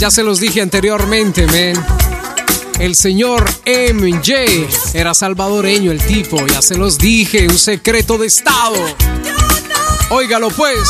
Ya 0.00 0.10
se 0.10 0.22
los 0.22 0.40
dije 0.40 0.62
anteriormente, 0.62 1.46
men. 1.48 1.76
El 2.78 2.96
señor 2.96 3.44
MJ 3.66 4.66
era 4.94 5.12
salvadoreño 5.12 5.92
el 5.92 6.00
tipo, 6.00 6.46
ya 6.46 6.62
se 6.62 6.78
los 6.78 6.96
dije, 6.96 7.46
un 7.46 7.58
secreto 7.58 8.16
de 8.16 8.26
estado. 8.26 8.78
Óigalo 10.08 10.48
pues. 10.48 10.88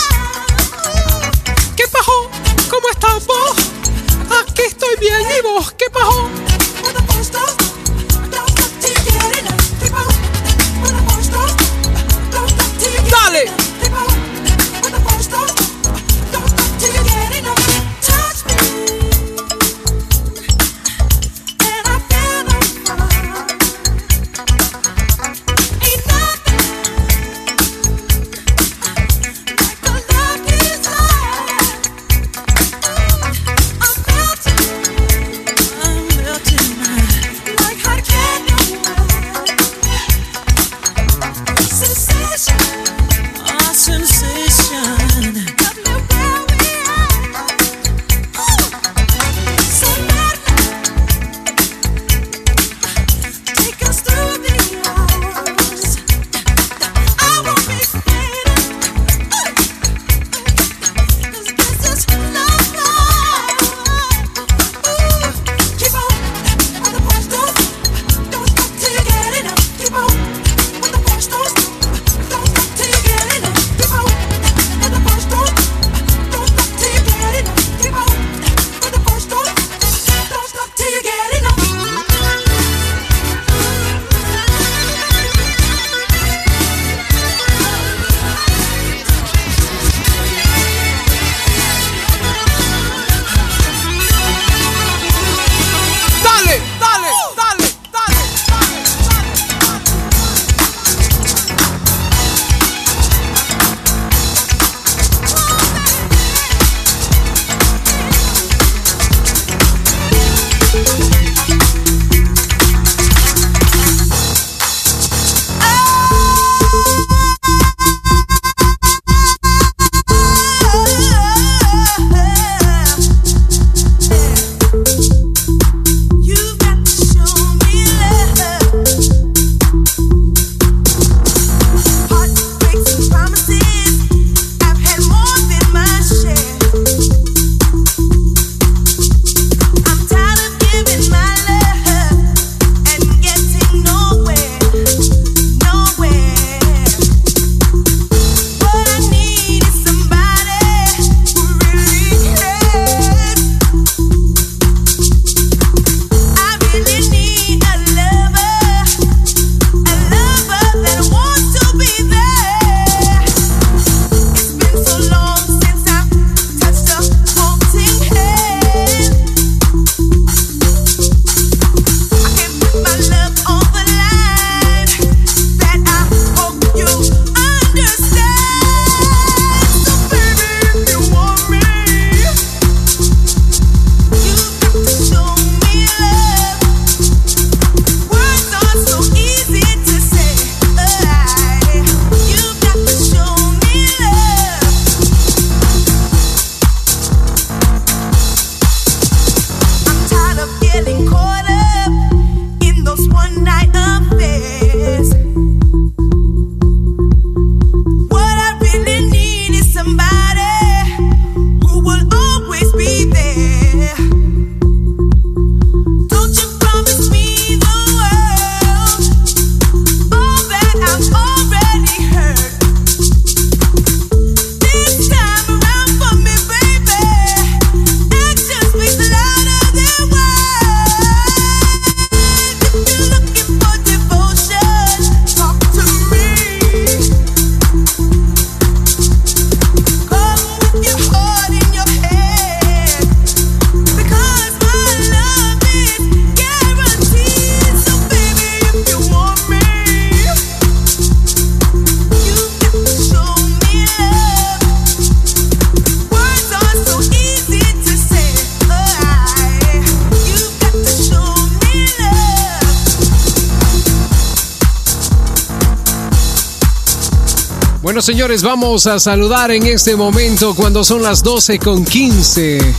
Señores, 268.03 268.43
vamos 268.43 268.87
a 268.87 268.99
saludar 268.99 269.51
en 269.51 269.67
este 269.67 269.95
momento 269.95 270.55
cuando 270.55 270.83
son 270.85 271.03
las 271.03 271.23
12 271.23 271.59
con 271.59 271.85
15. 271.85 272.75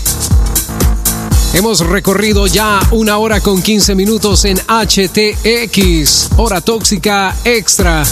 Hemos 1.53 1.79
recorrido 1.81 2.47
ya 2.47 2.79
una 2.91 3.17
hora 3.19 3.39
con 3.39 3.61
15 3.61 3.93
minutos 3.93 4.45
en 4.45 4.57
HTX, 4.57 6.29
hora 6.37 6.59
tóxica 6.61 7.35
extra, 7.43 8.03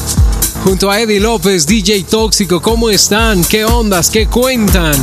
junto 0.64 0.92
a 0.92 1.00
Eddie 1.00 1.20
López, 1.20 1.66
DJ 1.66 2.04
Tóxico. 2.04 2.62
¿Cómo 2.62 2.92
están? 2.92 3.44
¿Qué 3.44 3.66
ondas? 3.66 4.10
¿Qué 4.12 4.28
cuentan? 4.28 4.96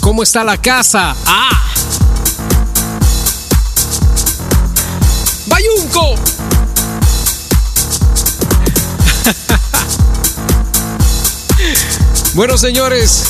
¿Cómo 0.00 0.22
está 0.22 0.44
la 0.44 0.58
casa? 0.58 1.16
¡Ah! 1.26 1.74
¡Bayunco! 5.46 6.33
Bueno, 12.34 12.58
señores, 12.58 13.22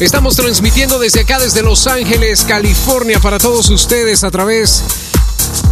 estamos 0.00 0.34
transmitiendo 0.34 0.98
desde 0.98 1.20
acá, 1.20 1.38
desde 1.38 1.62
Los 1.62 1.86
Ángeles, 1.86 2.44
California, 2.48 3.20
para 3.20 3.38
todos 3.38 3.68
ustedes 3.68 4.24
a 4.24 4.30
través 4.30 4.82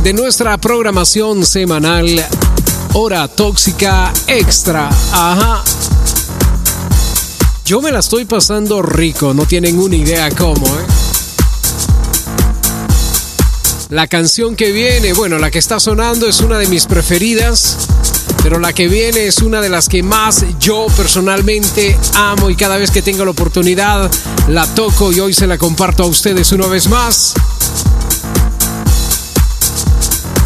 de 0.02 0.12
nuestra 0.12 0.58
programación 0.58 1.46
semanal 1.46 2.06
Hora 2.92 3.26
Tóxica 3.26 4.12
Extra. 4.26 4.90
Ajá. 5.12 5.64
Yo 7.64 7.80
me 7.80 7.90
la 7.90 8.00
estoy 8.00 8.26
pasando 8.26 8.82
rico, 8.82 9.32
no 9.32 9.46
tienen 9.46 9.78
una 9.78 9.96
idea 9.96 10.30
cómo, 10.32 10.66
¿eh? 10.66 10.86
La 13.88 14.06
canción 14.06 14.56
que 14.56 14.72
viene, 14.72 15.14
bueno, 15.14 15.38
la 15.38 15.50
que 15.50 15.58
está 15.58 15.80
sonando 15.80 16.28
es 16.28 16.40
una 16.40 16.58
de 16.58 16.66
mis 16.66 16.84
preferidas, 16.84 17.87
pero 18.48 18.60
la 18.60 18.72
que 18.72 18.88
viene 18.88 19.26
es 19.26 19.42
una 19.42 19.60
de 19.60 19.68
las 19.68 19.90
que 19.90 20.02
más 20.02 20.42
yo 20.58 20.86
personalmente 20.96 21.98
amo 22.14 22.48
y 22.48 22.56
cada 22.56 22.78
vez 22.78 22.90
que 22.90 23.02
tengo 23.02 23.22
la 23.26 23.32
oportunidad 23.32 24.10
la 24.48 24.66
toco 24.74 25.12
y 25.12 25.20
hoy 25.20 25.34
se 25.34 25.46
la 25.46 25.58
comparto 25.58 26.04
a 26.04 26.06
ustedes 26.06 26.50
una 26.52 26.66
vez 26.66 26.88
más. 26.88 27.34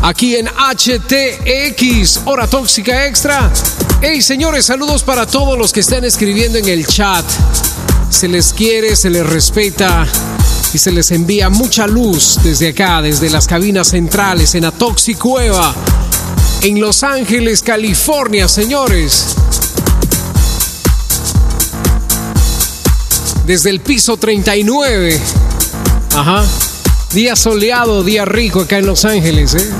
Aquí 0.02 0.34
en 0.34 0.48
HTX, 0.48 2.22
Hora 2.24 2.48
Tóxica 2.48 3.06
Extra. 3.06 3.52
Hey 4.00 4.20
señores, 4.20 4.66
saludos 4.66 5.04
para 5.04 5.24
todos 5.24 5.56
los 5.56 5.72
que 5.72 5.78
están 5.78 6.04
escribiendo 6.04 6.58
en 6.58 6.66
el 6.66 6.84
chat. 6.84 7.24
Se 8.10 8.26
les 8.26 8.52
quiere, 8.52 8.96
se 8.96 9.10
les 9.10 9.24
respeta 9.24 10.08
y 10.74 10.78
se 10.78 10.90
les 10.90 11.12
envía 11.12 11.50
mucha 11.50 11.86
luz 11.86 12.40
desde 12.42 12.70
acá, 12.70 13.00
desde 13.00 13.30
las 13.30 13.46
cabinas 13.46 13.90
centrales 13.90 14.56
en 14.56 14.64
Atoxi 14.64 15.14
Cueva, 15.14 15.72
en 16.62 16.80
Los 16.80 17.02
Ángeles, 17.02 17.60
California, 17.62 18.48
señores. 18.48 19.34
Desde 23.46 23.70
el 23.70 23.80
piso 23.80 24.16
39. 24.16 25.20
Ajá. 26.14 26.44
Día 27.12 27.34
soleado, 27.34 28.04
día 28.04 28.24
rico 28.24 28.60
acá 28.60 28.78
en 28.78 28.86
Los 28.86 29.04
Ángeles, 29.04 29.54
¿eh? 29.54 29.70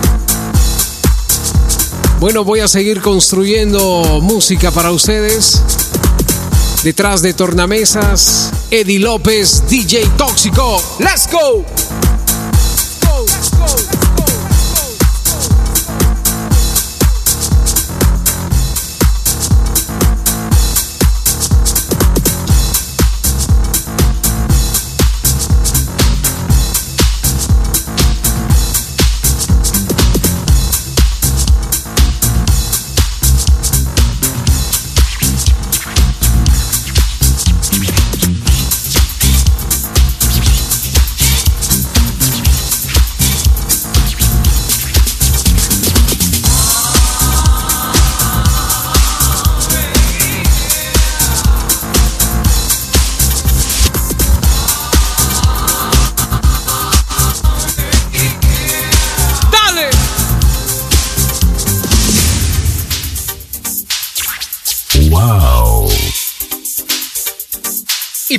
Bueno, 2.18 2.44
voy 2.44 2.60
a 2.60 2.68
seguir 2.68 3.00
construyendo 3.00 4.20
música 4.20 4.72
para 4.72 4.90
ustedes. 4.90 5.62
Detrás 6.82 7.22
de 7.22 7.32
tornamesas, 7.32 8.50
Eddie 8.70 8.98
López, 8.98 9.62
DJ 9.68 10.04
Tóxico. 10.16 10.82
¡Let's 10.98 11.28
go! 11.30 11.64
¡Dale! 13.00 14.02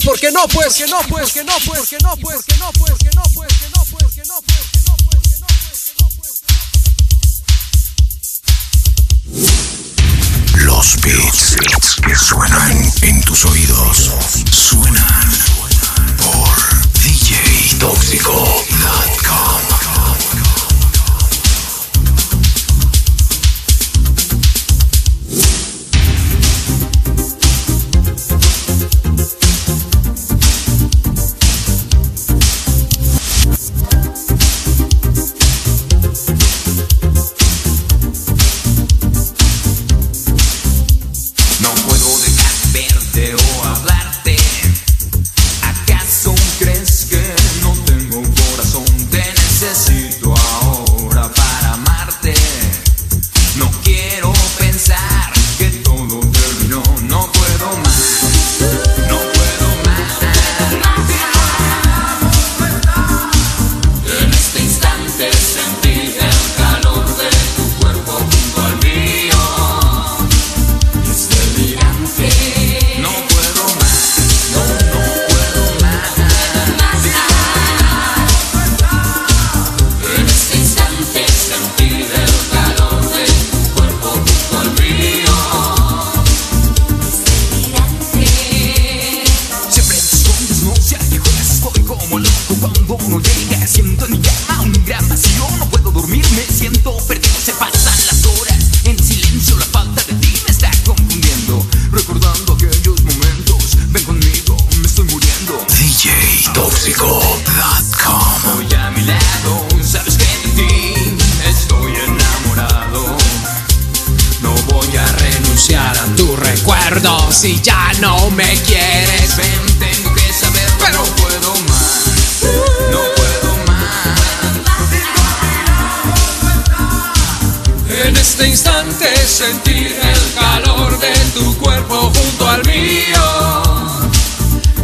porque 0.03 0.31
no 0.31 0.47
pues 0.47 0.67
porque 0.67 0.87
no 0.87 0.97
pues 1.09 1.31
porque 1.31 1.43
no 1.43 1.59
pues 1.65 1.79
porque 1.81 1.97
no 2.03 2.15
pues 2.17 2.41
porque 2.41 2.55
no 2.55 2.71
pues 2.73 2.91
porque 2.91 3.09
no 3.13 3.23
pues 3.23 3.53
porque 3.53 3.69
no 3.69 3.81
pues 3.81 4.03
porque 4.03 4.23
no 4.23 4.41
pues 4.41 4.59
porque 4.59 4.81
no 4.83 4.95
pues 4.97 5.15
porque 5.15 5.37
no 5.39 5.47
pues 5.57 5.71
porque 5.71 5.93
no 5.99 6.09
pues 6.17 6.43
los 10.55 11.01
beats 11.01 11.55
que 12.05 12.15
suenan 12.15 12.93
en 13.01 13.21
tus 13.23 13.45
oídos 13.45 14.11
suenan 14.51 15.32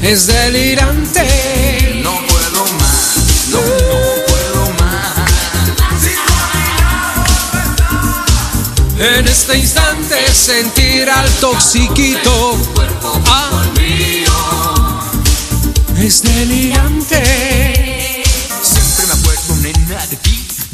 es 0.01 0.27
delirante. 0.27 1.99
No 2.03 2.17
puedo 2.27 2.65
más, 2.73 3.47
no, 3.49 3.59
puedo 4.27 4.73
más. 4.79 4.99
En 8.99 9.27
este 9.27 9.57
instante 9.57 10.33
sentir 10.33 11.09
al 11.09 11.29
toxiquito. 11.35 12.57
Ah, 13.25 13.63
es 15.97 16.21
delirante. 16.23 17.68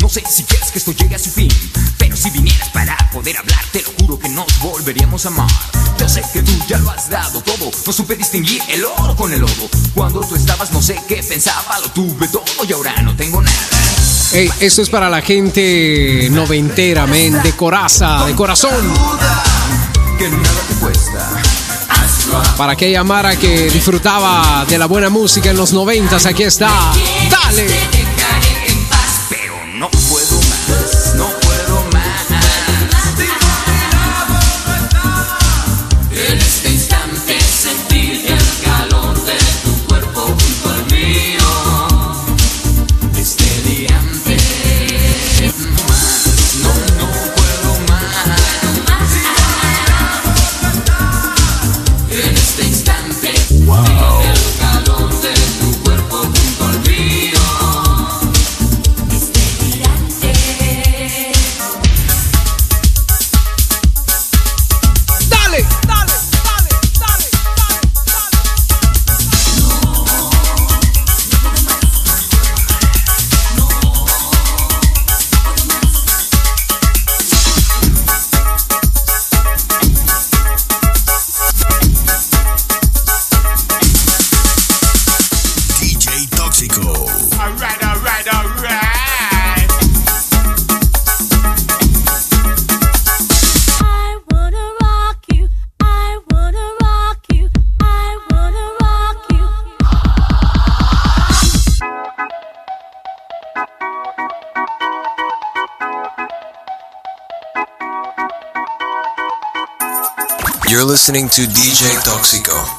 No 0.05 0.09
sé 0.09 0.21
si 0.29 0.43
quieres 0.43 0.69
que 0.69 0.77
esto 0.77 0.91
llegue 0.91 1.15
a 1.15 1.17
su 1.17 1.31
fin, 1.31 1.49
pero 1.97 2.15
si 2.15 2.29
vinieras 2.29 2.69
para 2.69 2.95
poder 3.11 3.37
hablar, 3.37 3.59
te 3.71 3.81
lo 3.81 3.89
juro 3.99 4.19
que 4.19 4.29
nos 4.29 4.45
volveríamos 4.59 5.25
a 5.25 5.29
amar. 5.29 5.49
Yo 5.97 6.07
sé 6.07 6.21
que 6.31 6.43
tú 6.43 6.51
ya 6.67 6.77
lo 6.77 6.91
has 6.91 7.09
dado 7.09 7.41
todo, 7.41 7.71
no 7.83 7.91
supe 7.91 8.15
distinguir 8.15 8.61
el 8.69 8.85
oro 8.85 9.15
con 9.15 9.33
el 9.33 9.39
lodo. 9.39 9.67
Cuando 9.95 10.19
tú 10.19 10.35
estabas, 10.35 10.71
no 10.71 10.79
sé 10.79 11.01
qué 11.07 11.23
pensaba, 11.27 11.79
lo 11.79 11.89
tuve 11.89 12.27
todo 12.27 12.45
y 12.69 12.73
ahora 12.73 13.01
no 13.01 13.15
tengo 13.15 13.41
nada. 13.41 13.57
Hey, 14.31 14.47
esto 14.59 14.83
es 14.83 14.91
para 14.91 15.09
la 15.09 15.23
gente 15.23 16.29
noventera, 16.31 17.07
men, 17.07 17.41
de 17.41 17.53
coraza, 17.53 18.27
de 18.27 18.35
corazón. 18.35 18.93
Que 20.19 20.29
nada. 20.29 20.65
Para 22.57 22.73
aquella 22.73 23.03
Mara 23.03 23.35
que 23.37 23.69
disfrutaba 23.71 24.65
de 24.67 24.77
la 24.77 24.85
buena 24.85 25.09
música 25.09 25.49
en 25.49 25.57
los 25.57 25.73
noventas, 25.73 26.27
aquí 26.27 26.43
está. 26.43 26.69
¡Dale! 27.29 27.65
Este 27.65 27.94
listening 111.07 111.29
to 111.29 111.41
DJ 111.43 112.01
Toxico. 112.03 112.74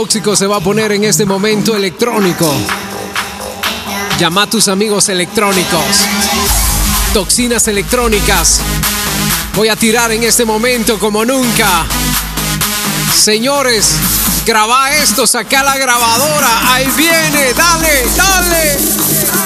tóxico 0.00 0.34
se 0.34 0.46
va 0.46 0.56
a 0.56 0.60
poner 0.60 0.92
en 0.92 1.04
este 1.04 1.26
momento 1.26 1.76
electrónico. 1.76 2.50
Llama 4.18 4.44
a 4.44 4.46
tus 4.46 4.68
amigos 4.68 5.10
electrónicos. 5.10 6.06
Toxinas 7.12 7.68
electrónicas. 7.68 8.62
Voy 9.54 9.68
a 9.68 9.76
tirar 9.76 10.10
en 10.12 10.22
este 10.22 10.46
momento 10.46 10.98
como 10.98 11.22
nunca. 11.26 11.84
Señores, 13.14 13.96
graba 14.46 14.90
esto, 14.90 15.26
saca 15.26 15.62
la 15.62 15.76
grabadora. 15.76 16.72
Ahí 16.72 16.90
viene, 16.96 17.52
dale, 17.52 18.06
dale. 18.16 18.78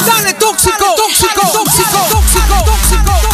Dale, 0.06 0.35
tóxico, 0.35 0.94
tóxico, 0.97 1.51
tóxico, 1.52 1.98
tóxico, 2.12 2.64
tóxico. 2.64 3.10
tóxico. 3.10 3.34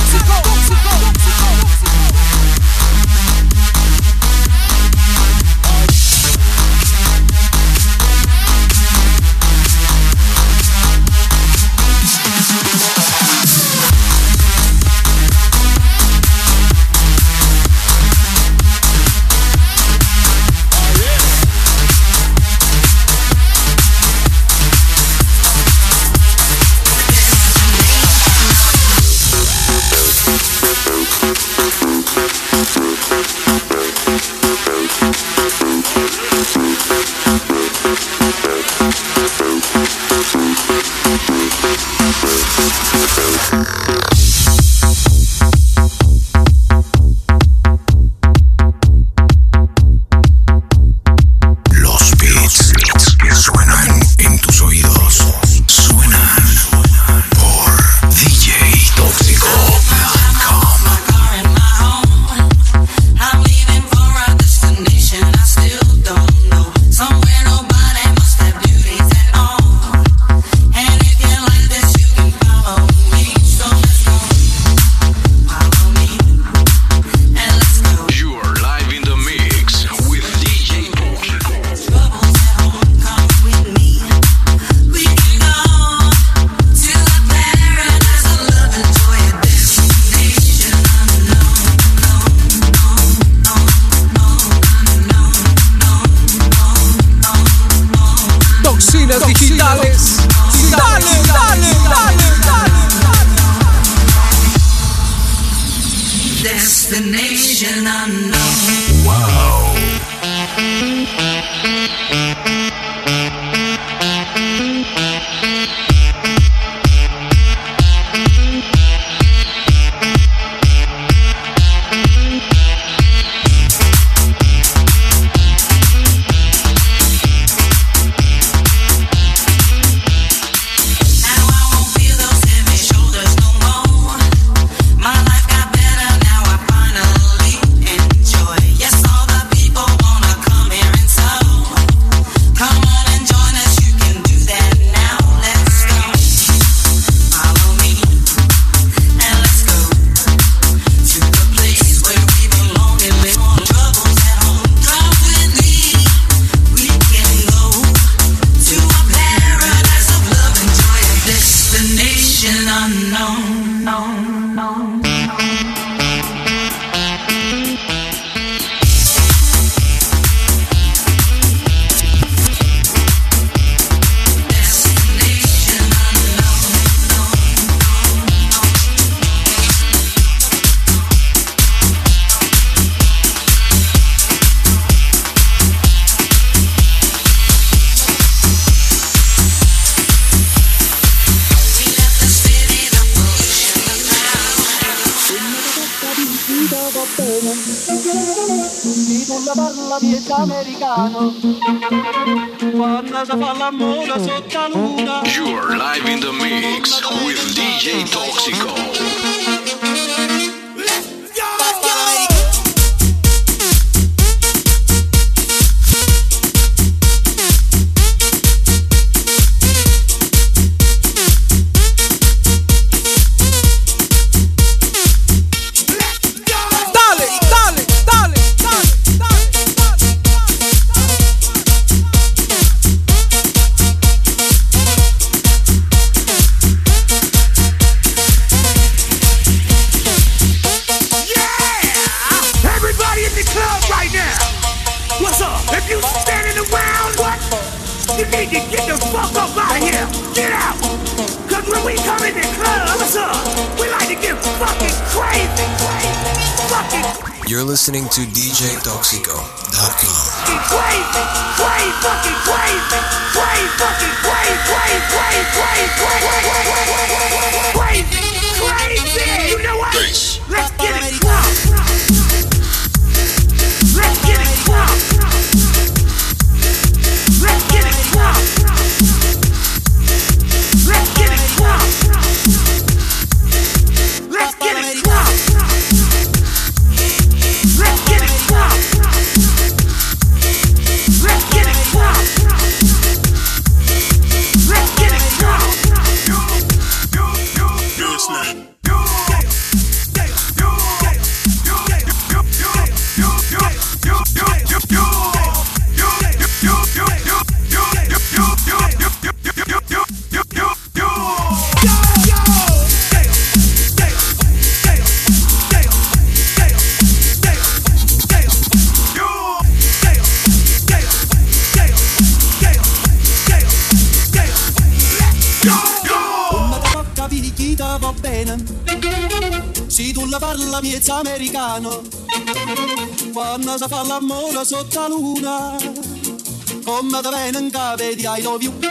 Oh, 336.93 337.03
mother 337.05 337.31
man 337.31 337.55
and 337.55 337.73
God, 337.73 338.01
baby, 338.01 338.27
I 338.27 338.41
love 338.41 338.65
you. 338.65 338.73
Let's 338.73 338.91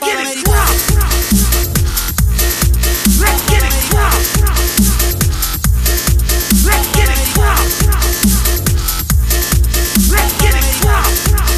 get 0.00 0.18
it. 0.26 0.44
Let's 3.20 3.46
get 3.48 3.62
it. 3.62 3.86
Let's 6.66 6.86
get 6.96 7.08
it. 7.10 7.28
Let's 10.10 10.32
get 10.40 10.54
it. 10.54 11.49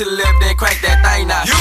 to 0.00 0.08
the 0.08 0.16
then 0.40 0.56
crank 0.56 0.80
that 0.80 1.04
thing 1.04 1.28
now. 1.28 1.44
You! 1.44 1.52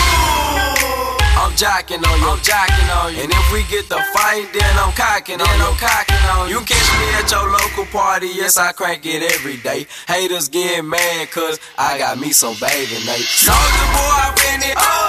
I'm 1.35 1.51
jocking 1.59 1.99
on 1.99 2.15
you, 2.23 2.29
I'm 2.31 2.39
jocking 2.39 2.89
on 2.95 3.11
you. 3.11 3.23
And 3.23 3.31
if 3.31 3.51
we 3.51 3.63
get 3.67 3.89
the 3.89 3.99
fight, 4.15 4.47
then 4.53 4.71
I'm 4.79 4.93
cocking 4.93 5.41
on 5.41 5.55
you. 5.59 5.67
I'm 5.67 5.75
cocking 5.75 6.23
on 6.31 6.47
you. 6.47 6.59
You 6.59 6.65
catch 6.65 6.89
me 6.99 7.07
at 7.19 7.27
your 7.31 7.51
local 7.51 7.85
party, 7.91 8.27
yes, 8.27 8.55
I 8.55 8.71
crank 8.71 9.05
it 9.05 9.23
every 9.35 9.57
day. 9.57 9.87
Haters 10.07 10.47
get 10.47 10.85
mad, 10.85 11.31
cause 11.31 11.59
I 11.77 11.97
got 11.97 12.17
me 12.17 12.31
some 12.31 12.55
baby, 12.61 13.03
Nate. 13.03 13.27
Soldier 13.27 13.89
boy, 13.91 14.15
I've 14.23 14.35
been 14.35 14.71
it 14.71 14.77
up. 14.77 15.08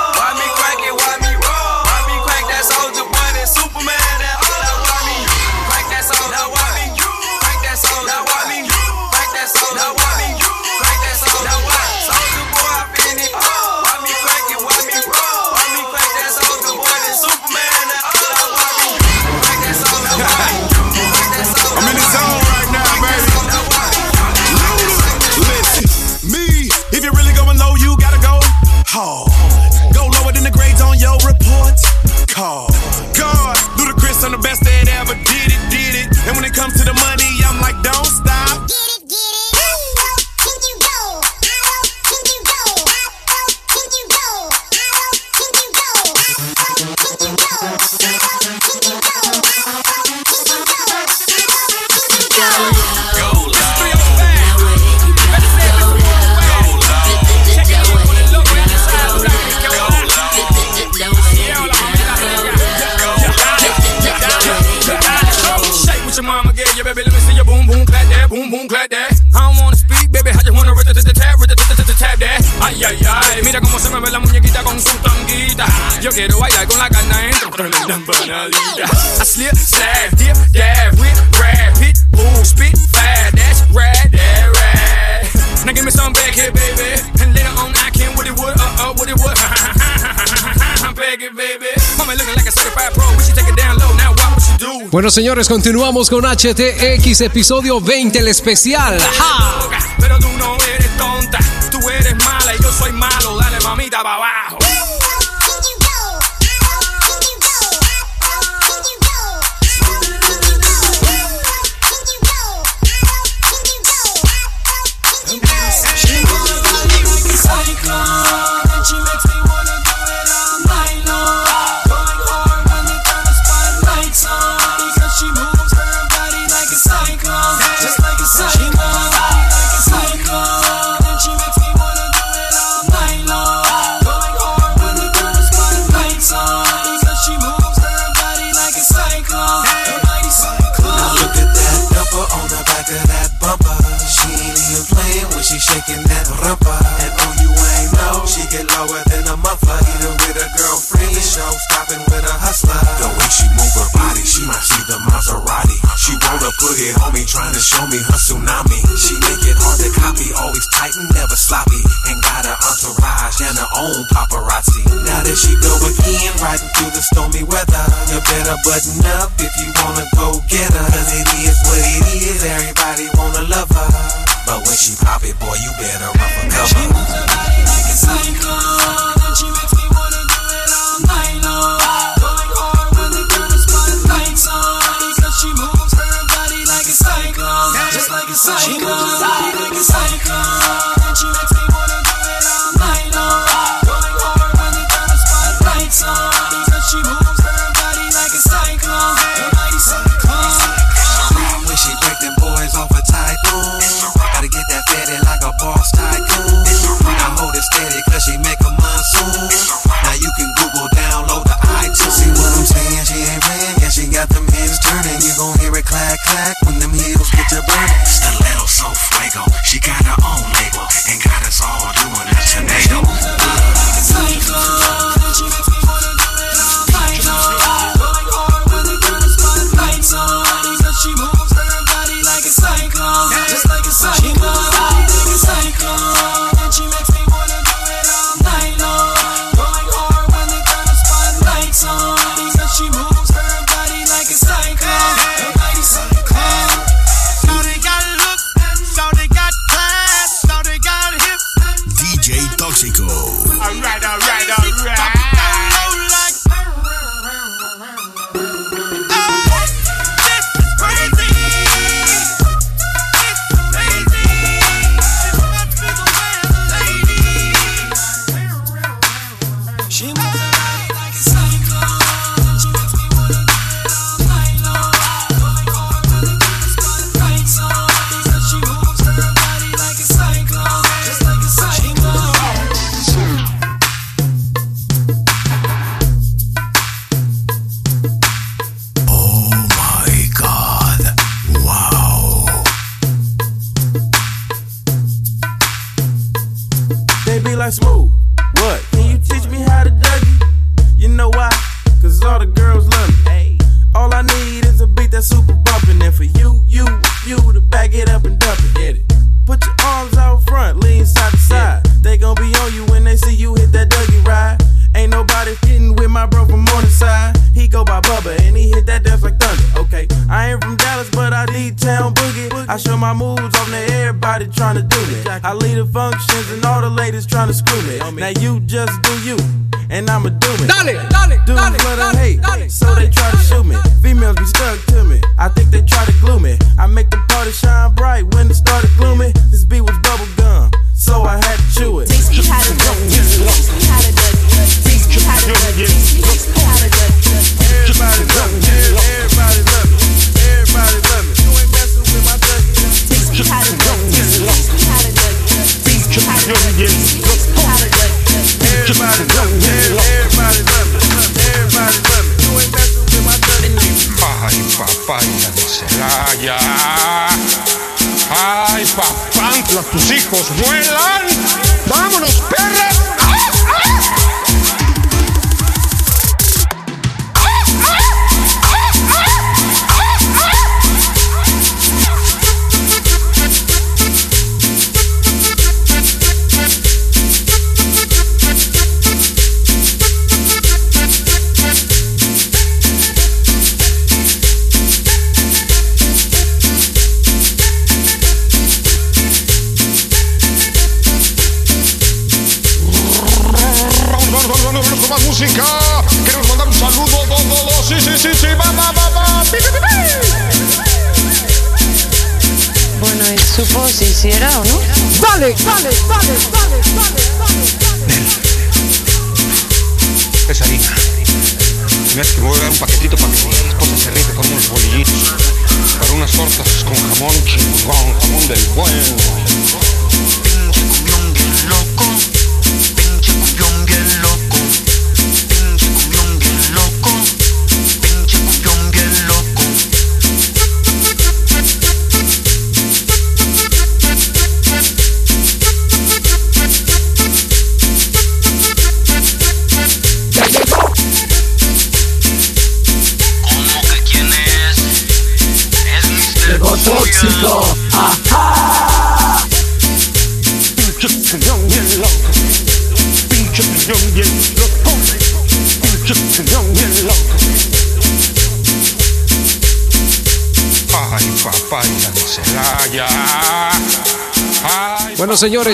Bueno, 94.90 95.08
señores, 95.08 95.48
continuamos 95.48 96.10
con 96.10 96.24
HTX 96.24 97.20
episodio 97.20 97.80
20, 97.80 98.18
el 98.18 98.26
especial. 98.26 98.98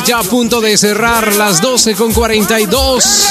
ya 0.07 0.21
a 0.21 0.23
punto 0.23 0.61
de 0.61 0.77
cerrar 0.77 1.35
las 1.35 1.61
12 1.61 1.95
con 1.95 2.13
42. 2.13 3.27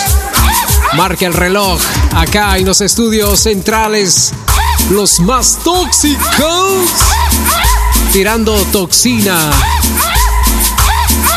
Marca 0.98 1.26
el 1.26 1.34
reloj 1.34 1.80
acá 2.14 2.58
en 2.58 2.66
los 2.66 2.82
estudios 2.82 3.40
centrales, 3.40 4.34
los 4.90 5.22
más 5.22 5.60
tóxicos, 5.64 6.90
tirando 8.12 8.56
toxina 8.74 9.52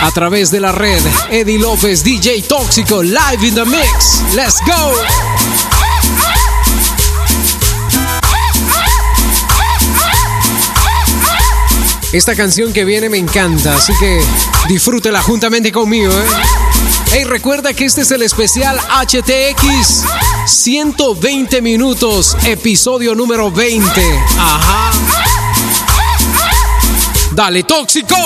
a 0.00 0.10
través 0.10 0.50
de 0.50 0.60
la 0.60 0.72
red. 0.72 1.00
Eddie 1.30 1.58
López, 1.58 2.02
DJ 2.02 2.42
Tóxico, 2.42 3.02
live 3.02 3.46
in 3.46 3.54
the 3.54 3.64
mix. 3.64 4.22
Let's 4.34 4.60
go. 4.66 5.67
Esta 12.12 12.34
canción 12.34 12.72
que 12.72 12.86
viene 12.86 13.10
me 13.10 13.18
encanta, 13.18 13.76
así 13.76 13.92
que 14.00 14.24
disfrútela 14.66 15.22
juntamente 15.22 15.70
conmigo. 15.70 16.10
¿eh? 16.10 16.26
Hey, 17.12 17.24
recuerda 17.24 17.74
que 17.74 17.84
este 17.84 18.00
es 18.00 18.10
el 18.10 18.22
especial 18.22 18.78
HTX 18.78 20.04
120 20.46 21.60
minutos, 21.60 22.34
episodio 22.44 23.14
número 23.14 23.50
20. 23.52 23.90
Ajá. 24.38 24.90
Dale, 27.32 27.62
tóxico. 27.64 28.16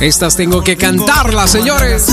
Estas 0.00 0.36
tengo 0.36 0.62
que 0.62 0.76
cantarlas, 0.76 1.50
señores. 1.50 2.06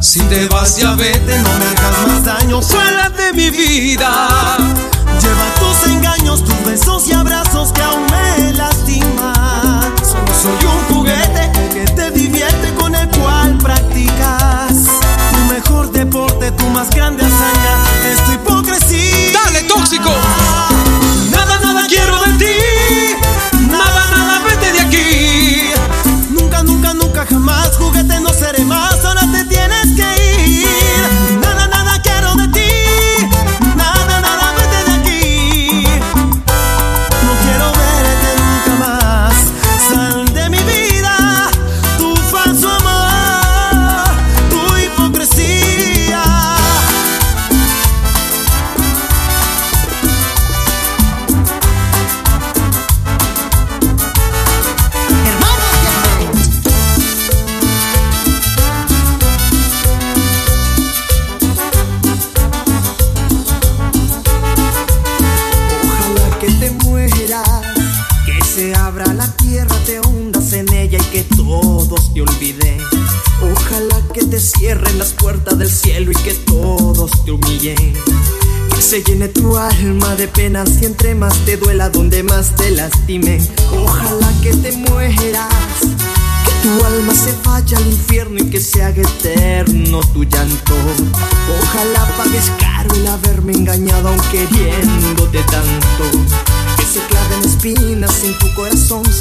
Si 0.00 0.20
te 0.20 0.48
vas, 0.48 0.76
ya 0.76 0.94
vete, 0.94 1.38
no 1.38 1.48
me 1.58 1.66
hagas 1.66 2.06
más 2.06 2.24
daño. 2.24 2.62
Suela 2.62 3.10
de 3.10 3.32
mi 3.34 3.50
vida. 3.50 4.56
Lleva 5.20 5.54
tus 5.58 5.90
engaños, 5.90 6.44
tus 6.44 6.64
besos 6.64 7.06
y 7.08 7.12
abrazos 7.12 7.72
que 7.72 7.82
aún 7.82 8.06
me 8.06 8.52
lastiman. 8.54 9.94
Solo 10.02 10.34
soy 10.40 10.66
un 10.66 10.97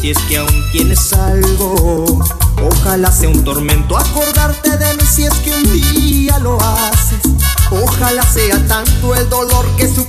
si 0.08 0.12
es 0.12 0.20
que 0.30 0.38
aún 0.38 0.64
tienes 0.72 1.12
algo. 1.12 2.06
Ojalá 2.72 3.12
sea 3.12 3.28
un 3.28 3.44
tormento 3.44 3.98
acordarte 3.98 4.78
de 4.78 4.94
mí 4.94 5.04
si 5.06 5.26
es 5.26 5.34
que 5.34 5.54
un 5.54 5.74
día 5.74 6.40
lo 6.40 6.58
haces. 6.62 7.20
Ojalá 7.72 8.24
sea 8.24 8.66
tanto 8.68 9.14
el 9.16 9.28
dolor 9.28 9.66
que 9.76 9.94
su 9.94 10.07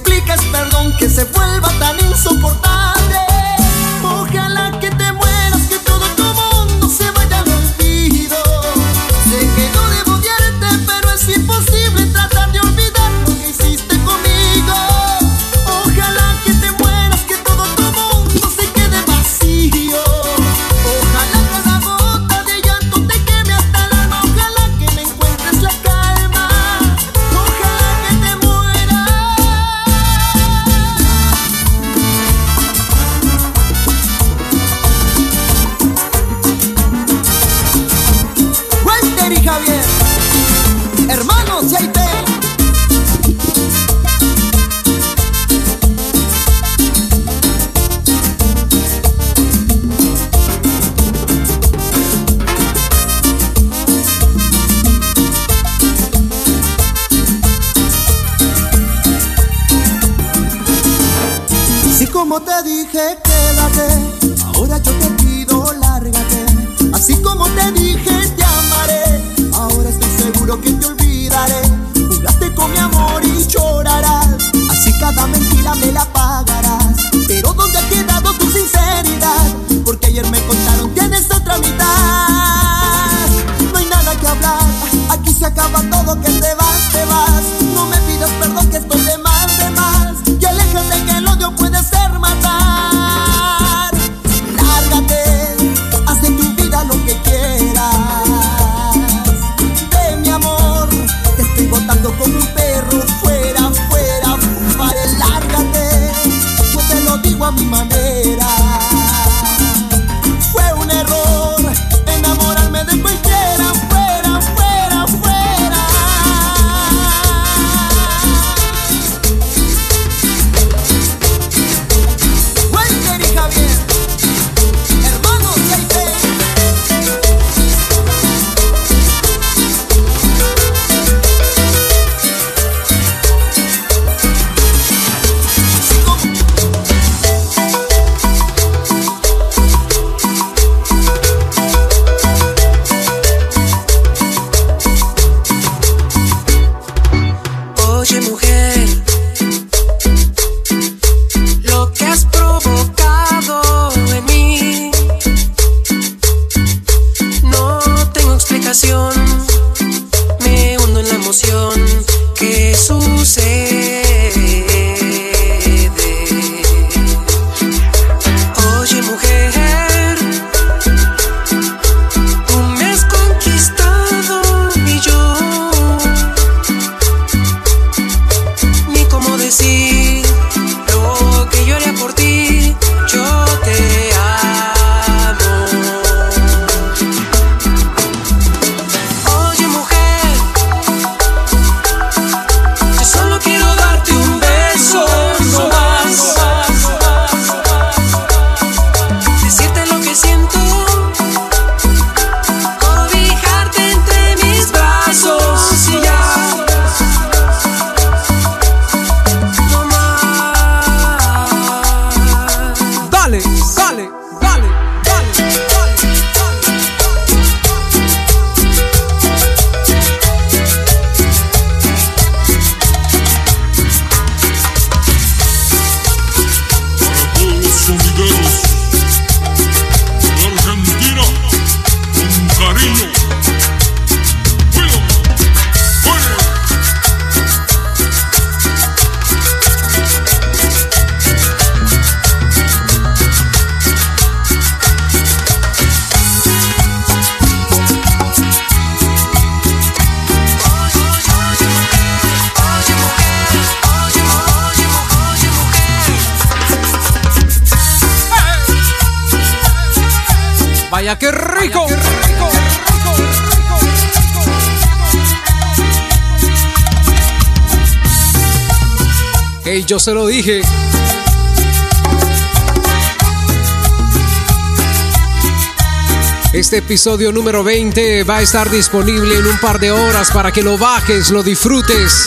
episodio 276.88 277.30
número 277.32 277.62
20 277.62 278.24
va 278.24 278.38
a 278.38 278.42
estar 278.42 278.70
disponible 278.70 279.36
en 279.36 279.46
un 279.46 279.58
par 279.58 279.78
de 279.78 279.90
horas 279.90 280.30
para 280.32 280.52
que 280.52 280.62
lo 280.62 280.78
bajes, 280.78 281.28
lo 281.28 281.42
disfrutes 281.42 282.24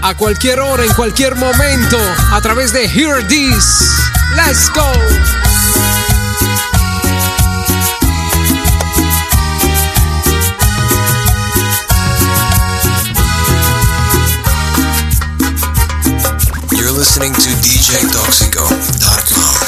a 0.00 0.14
cualquier 0.14 0.58
hora, 0.58 0.86
en 0.86 0.94
cualquier 0.94 1.36
momento, 1.36 1.98
a 2.30 2.40
través 2.40 2.72
de 2.72 2.86
Hear 2.86 3.28
This. 3.28 3.92
Let's 4.36 4.70
go. 4.70 4.90
You're 16.74 16.90
listening 16.90 17.34
to 17.34 17.50
DJToxico.com. 17.60 19.61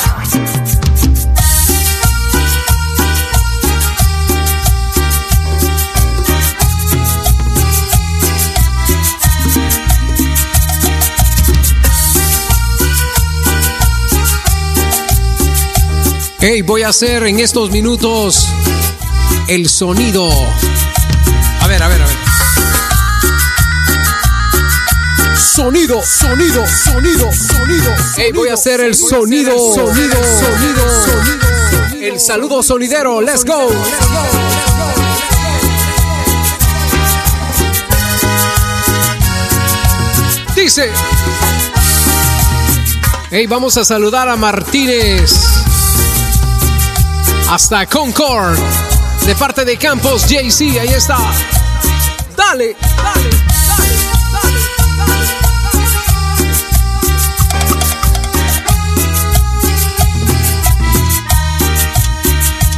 Hey, 16.47 16.61
voy 16.61 16.83
a 16.83 16.89
hacer 16.89 17.23
en 17.23 17.41
estos 17.41 17.71
minutos 17.71 18.47
el 19.49 19.67
sonido. 19.67 20.29
A 20.29 21.67
ver, 21.67 21.83
a 21.83 21.89
ver, 21.89 22.03
a 22.03 22.07
ver. 22.07 22.17
Sonido, 25.39 26.03
sonido, 26.03 26.67
sonido, 26.67 27.33
sonido. 27.33 27.95
Hey, 28.19 28.31
voy 28.35 28.51
a 28.51 28.55
hacer 28.55 28.83
el 28.83 28.95
sonido, 28.95 29.53
sonido, 29.75 30.23
sonido, 30.23 31.05
sonido. 31.07 31.47
El 32.03 32.21
saludo 32.21 32.63
sonidero, 32.63 33.23
let's 33.23 33.43
go. 33.43 33.71
Let's 33.71 34.11
go. 34.11 34.27
dice. 40.55 40.91
Hey, 43.31 43.47
vamos 43.47 43.79
a 43.79 43.85
saludar 43.87 44.29
a 44.29 44.37
Martínez 44.37 45.54
hasta 47.51 47.87
Concord. 47.87 48.59
De 49.27 49.35
parte 49.37 49.65
de 49.65 49.77
Campos 49.77 50.27
JC, 50.27 50.79
ahí 50.79 50.89
está. 50.89 51.17
Dale, 52.37 52.77
dale, 52.97 53.31
dale, 53.67 53.97
dale. 54.33 54.61
dale, 54.99 55.23
dale. 55.23 55.45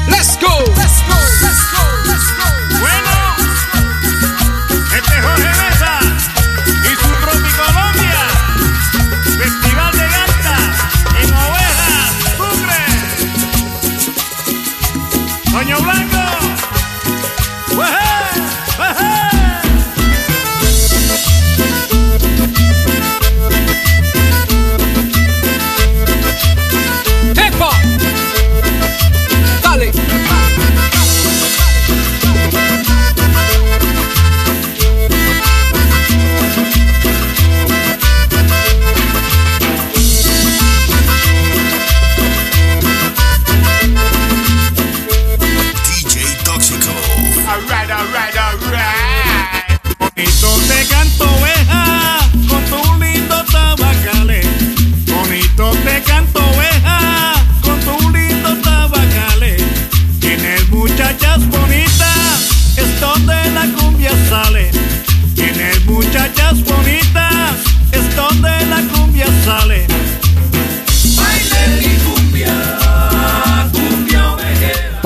Let's 0.08 0.36
go. 0.40 0.75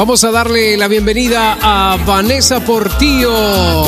Vamos 0.01 0.25
a 0.25 0.31
darle 0.31 0.79
la 0.79 0.89
bienvenida 0.89 1.59
a 1.61 1.99
Vanessa 2.07 2.61
Portillo. 2.61 3.85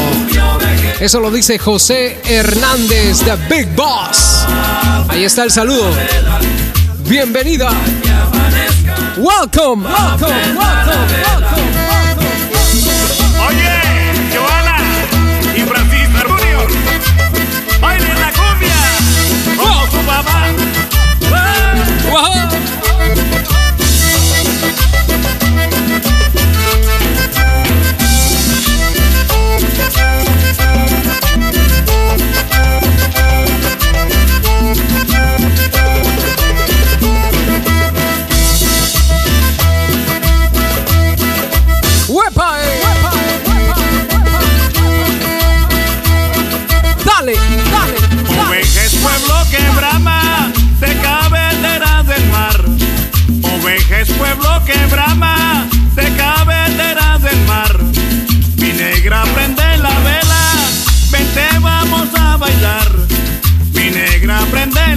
Eso 1.00 1.20
lo 1.20 1.30
dice 1.30 1.58
José 1.58 2.20
Hernández, 2.26 3.20
The 3.20 3.36
Big 3.48 3.74
Boss. 3.74 4.44
Ahí 5.08 5.24
está 5.24 5.44
el 5.44 5.50
saludo. 5.50 5.90
Bienvenida. 7.08 7.70
Welcome, 9.16 9.88
welcome, 9.88 10.54
welcome, 10.54 11.22
welcome. 11.24 11.81
papá. 20.06 20.42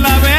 la 0.08 0.20
vez. 0.20 0.35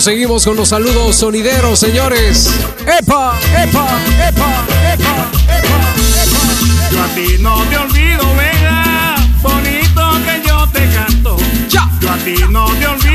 seguimos 0.00 0.44
con 0.44 0.56
los 0.56 0.68
saludos 0.68 1.16
sonideros, 1.16 1.78
señores. 1.78 2.48
¡Epa! 2.82 3.38
¡Epa! 3.56 3.86
¡Epa! 4.28 4.64
¡Epa! 4.92 5.26
¡Epa! 5.46 5.92
¡Epa! 6.22 6.90
Yo 6.92 7.02
a 7.02 7.08
ti 7.14 7.36
no 7.40 7.64
te 7.64 7.76
olvido, 7.76 8.24
venga, 8.36 9.16
bonito 9.42 10.10
que 10.24 10.48
yo 10.48 10.68
te 10.68 10.88
canto. 10.92 11.36
Yo 11.68 11.80
a 12.10 12.16
ti 12.18 12.34
no 12.48 12.66
te 12.76 12.86
olvido. 12.86 13.07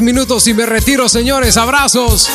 Minutos 0.00 0.46
y 0.46 0.54
me 0.54 0.64
retiro, 0.64 1.08
señores. 1.08 1.56
Abrazos. 1.56 2.30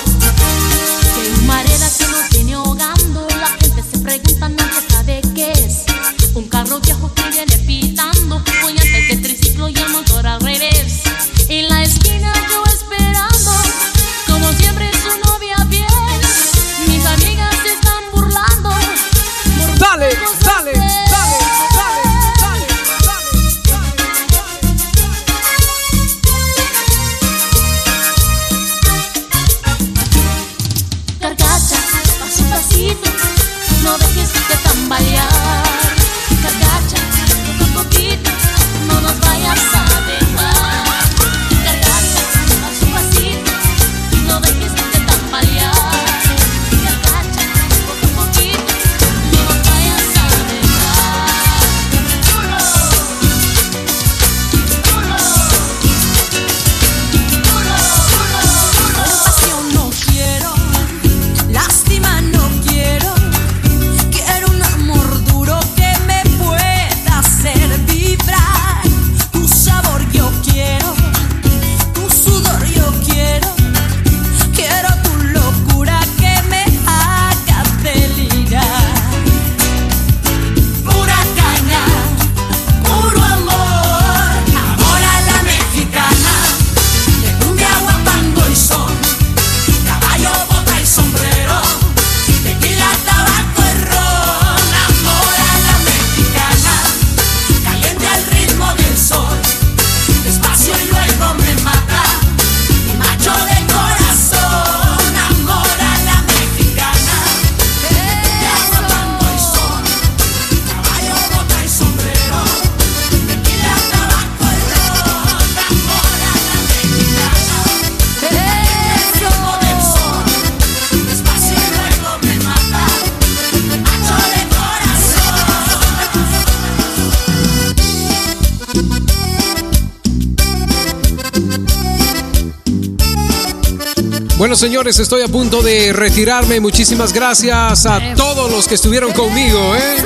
Bueno, 134.47 134.55
señores, 134.55 134.97
estoy 134.97 135.23
a 135.23 135.27
punto 135.27 135.61
de 135.61 135.91
retirarme. 135.91 136.61
Muchísimas 136.61 137.11
gracias 137.11 137.85
a 137.85 138.15
todos 138.15 138.49
los 138.49 138.65
que 138.65 138.75
estuvieron 138.75 139.11
conmigo, 139.11 139.75
¿eh? 139.75 139.97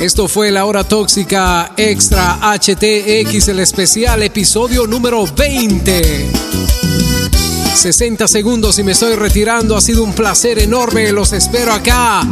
Esto 0.00 0.26
fue 0.26 0.50
la 0.50 0.64
hora 0.64 0.84
tóxica 0.84 1.72
extra 1.76 2.38
HTX, 2.40 3.48
el 3.48 3.60
especial 3.60 4.22
episodio 4.22 4.86
número 4.86 5.26
20. 5.26 6.30
60 7.74 8.26
segundos 8.26 8.78
y 8.78 8.84
me 8.84 8.92
estoy 8.92 9.14
retirando. 9.16 9.76
Ha 9.76 9.82
sido 9.82 10.02
un 10.02 10.14
placer 10.14 10.58
enorme. 10.58 11.12
Los 11.12 11.34
espero 11.34 11.74
acá 11.74 12.22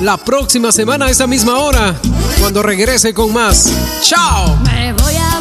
la 0.00 0.16
próxima 0.16 0.72
semana 0.72 1.06
a 1.06 1.10
esa 1.10 1.28
misma 1.28 1.60
hora, 1.60 1.94
cuando 2.40 2.64
regrese 2.64 3.14
con 3.14 3.32
más. 3.32 3.72
¡Chao! 4.02 4.56
Me 4.64 4.92
voy 4.92 5.14
a 5.14 5.38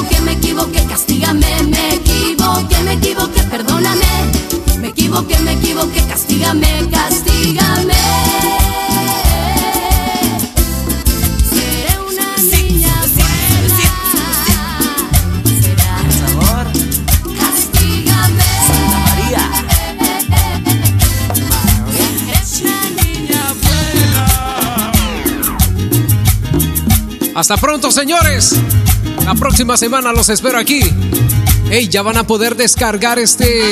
equivoqué, 0.00 0.20
me 0.22 0.32
equivoqué, 0.32 0.84
castígame, 0.84 1.62
me 1.64 1.94
equivoqué, 1.94 2.82
me 2.84 2.92
equivoqué, 2.94 3.42
perdóname. 3.44 4.06
Me 4.80 4.88
equivoqué, 4.88 5.38
me 5.40 5.52
equivoqué, 5.52 6.02
castígame, 6.04 6.88
castígame. 6.90 7.94
Seré 11.50 11.98
una 12.08 12.36
niña 12.36 12.94
buena. 13.14 13.90
Será 15.60 15.94
sabor. 16.18 16.66
Castígame. 17.38 18.48
Santa 18.66 18.98
María. 19.06 19.44
Una 22.60 22.78
niña 23.02 23.42
Hasta 27.34 27.56
pronto, 27.56 27.90
señores. 27.90 28.54
La 29.24 29.34
próxima 29.34 29.76
semana 29.76 30.12
los 30.12 30.28
espero 30.28 30.58
aquí. 30.58 30.82
Hey, 31.72 31.88
ya 31.88 32.02
van 32.02 32.16
a 32.16 32.26
poder 32.26 32.56
descargar 32.56 33.18
este 33.20 33.62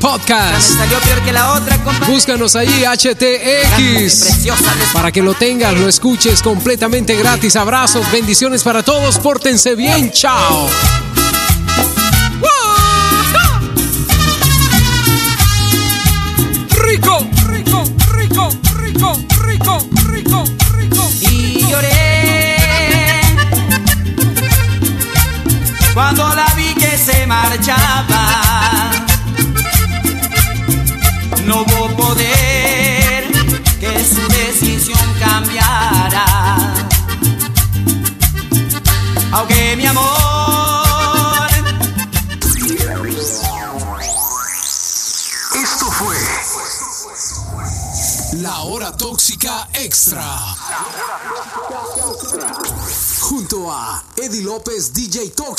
podcast. 0.00 0.78
Salió 0.78 0.98
peor 1.00 1.20
que 1.22 1.32
la 1.32 1.52
otra. 1.52 1.78
Búscanos 2.08 2.56
ahí, 2.56 2.84
HTX. 2.84 4.46
Para 4.94 5.12
que 5.12 5.22
lo 5.22 5.34
tengas, 5.34 5.78
lo 5.78 5.86
escuches 5.86 6.40
completamente 6.42 7.14
gratis. 7.14 7.56
Abrazos, 7.56 8.10
bendiciones 8.10 8.62
para 8.62 8.82
todos. 8.82 9.18
Pórtense 9.18 9.74
bien. 9.74 10.10
Chao. 10.10 10.66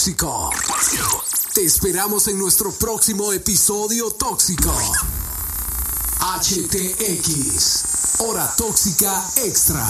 Tóxico. 0.07 0.49
Te 1.53 1.65
esperamos 1.65 2.29
en 2.29 2.39
nuestro 2.39 2.71
próximo 2.71 3.33
episodio 3.33 4.09
Tóxico. 4.11 4.73
HTX. 6.21 7.83
Hora 8.19 8.47
Tóxica 8.55 9.21
Extra. 9.43 9.85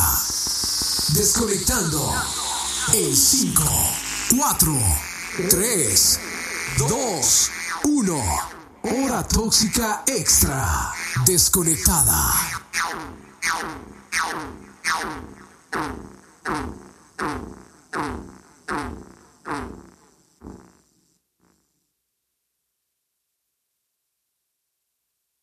Desconectando. 1.10 2.15
En 2.94 3.15
5, 3.15 3.64
4, 4.39 4.80
3, 5.52 6.19
2, 6.80 7.52
1. 7.84 8.23
Hora 8.81 9.27
Tóxica 9.27 10.02
Extra. 10.07 10.94
Desconectada. 11.27 12.34